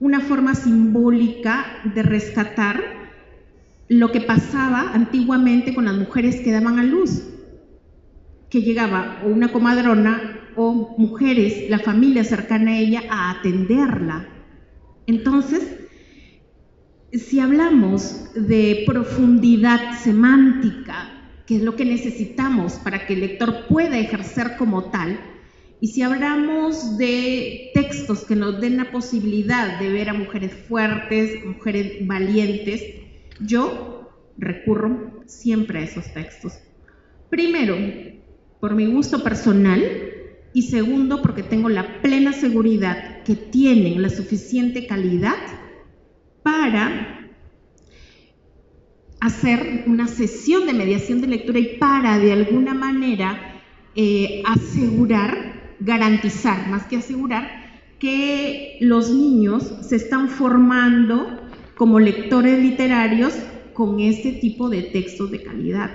una 0.00 0.18
forma 0.18 0.56
simbólica 0.56 1.66
de 1.94 2.02
rescatar 2.02 2.95
lo 3.88 4.10
que 4.10 4.20
pasaba 4.20 4.90
antiguamente 4.92 5.74
con 5.74 5.84
las 5.84 5.96
mujeres 5.96 6.40
que 6.40 6.50
daban 6.50 6.78
a 6.78 6.84
luz, 6.84 7.22
que 8.50 8.62
llegaba 8.62 9.22
o 9.24 9.28
una 9.28 9.52
comadrona 9.52 10.40
o 10.56 10.94
mujeres, 10.98 11.68
la 11.68 11.78
familia 11.78 12.24
cercana 12.24 12.72
a 12.72 12.78
ella, 12.78 13.02
a 13.10 13.30
atenderla. 13.30 14.28
Entonces, 15.06 15.76
si 17.12 17.40
hablamos 17.40 18.30
de 18.34 18.84
profundidad 18.86 19.98
semántica, 19.98 21.12
que 21.46 21.56
es 21.56 21.62
lo 21.62 21.76
que 21.76 21.84
necesitamos 21.84 22.74
para 22.74 23.06
que 23.06 23.14
el 23.14 23.20
lector 23.20 23.66
pueda 23.68 23.98
ejercer 23.98 24.56
como 24.56 24.84
tal, 24.90 25.18
y 25.80 25.88
si 25.88 26.02
hablamos 26.02 26.96
de 26.96 27.70
textos 27.74 28.24
que 28.24 28.34
nos 28.34 28.60
den 28.60 28.78
la 28.78 28.90
posibilidad 28.90 29.78
de 29.78 29.90
ver 29.90 30.08
a 30.08 30.14
mujeres 30.14 30.52
fuertes, 30.66 31.44
mujeres 31.44 32.06
valientes, 32.06 32.82
yo 33.40 34.10
recurro 34.38 35.22
siempre 35.26 35.80
a 35.80 35.82
esos 35.82 36.12
textos. 36.12 36.54
Primero, 37.30 37.76
por 38.60 38.74
mi 38.74 38.86
gusto 38.86 39.22
personal 39.22 39.82
y 40.52 40.62
segundo, 40.62 41.20
porque 41.22 41.42
tengo 41.42 41.68
la 41.68 42.00
plena 42.00 42.32
seguridad 42.32 43.22
que 43.24 43.34
tienen 43.34 44.00
la 44.00 44.10
suficiente 44.10 44.86
calidad 44.86 45.36
para 46.42 47.30
hacer 49.20 49.84
una 49.86 50.06
sesión 50.06 50.66
de 50.66 50.72
mediación 50.72 51.20
de 51.20 51.26
lectura 51.26 51.58
y 51.58 51.76
para 51.78 52.18
de 52.18 52.32
alguna 52.32 52.74
manera 52.74 53.60
eh, 53.94 54.42
asegurar, 54.46 55.74
garantizar, 55.80 56.68
más 56.68 56.86
que 56.86 56.96
asegurar, 56.96 57.66
que 57.98 58.78
los 58.80 59.10
niños 59.10 59.74
se 59.82 59.96
están 59.96 60.28
formando 60.28 61.35
como 61.76 62.00
lectores 62.00 62.58
literarios 62.58 63.34
con 63.74 64.00
este 64.00 64.32
tipo 64.32 64.70
de 64.70 64.82
textos 64.82 65.30
de 65.30 65.42
calidad. 65.42 65.90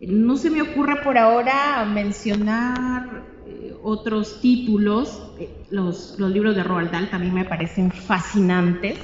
No 0.00 0.36
se 0.36 0.50
me 0.50 0.62
ocurra 0.62 1.02
por 1.02 1.18
ahora 1.18 1.84
mencionar 1.84 3.26
eh, 3.48 3.74
otros 3.82 4.40
títulos, 4.40 5.34
eh, 5.40 5.66
los, 5.70 6.16
los, 6.18 6.30
libros 6.30 6.54
de 6.54 6.62
Roald 6.62 6.92
Dahl 6.92 7.10
también 7.10 7.34
me 7.34 7.44
parecen 7.44 7.90
fascinantes. 7.90 8.96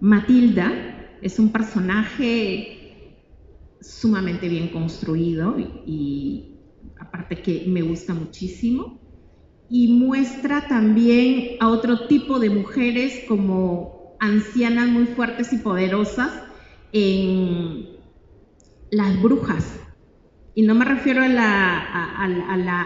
Matilda 0.00 0.72
es 1.20 1.40
un 1.40 1.50
personaje 1.50 3.18
sumamente 3.80 4.48
bien 4.48 4.68
construido 4.68 5.56
y 5.58 6.60
aparte 7.00 7.42
que 7.42 7.64
me 7.66 7.82
gusta 7.82 8.14
muchísimo 8.14 9.00
y 9.68 9.88
muestra 9.88 10.68
también 10.68 11.56
a 11.58 11.68
otro 11.68 12.06
tipo 12.06 12.38
de 12.38 12.50
mujeres 12.50 13.24
como 13.26 13.99
ancianas 14.20 14.88
muy 14.88 15.06
fuertes 15.06 15.52
y 15.52 15.58
poderosas 15.58 16.30
en 16.92 17.88
las 18.90 19.20
brujas. 19.20 19.80
Y 20.54 20.62
no 20.62 20.74
me 20.74 20.84
refiero 20.84 21.22
a 21.22 21.28
la, 21.28 21.78
a, 21.78 22.26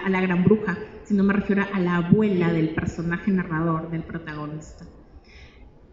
la, 0.09 0.21
gran 0.21 0.45
bruja, 0.45 0.79
sino 1.05 1.25
me 1.25 1.33
refiero 1.33 1.65
a 1.73 1.81
la 1.81 1.97
abuela 1.97 2.53
del 2.53 2.71
personaje 2.71 3.31
narrador, 3.31 3.91
del 3.91 4.03
protagonista. 4.03 4.87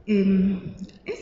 Em, 0.05 0.75
es 1.05 1.19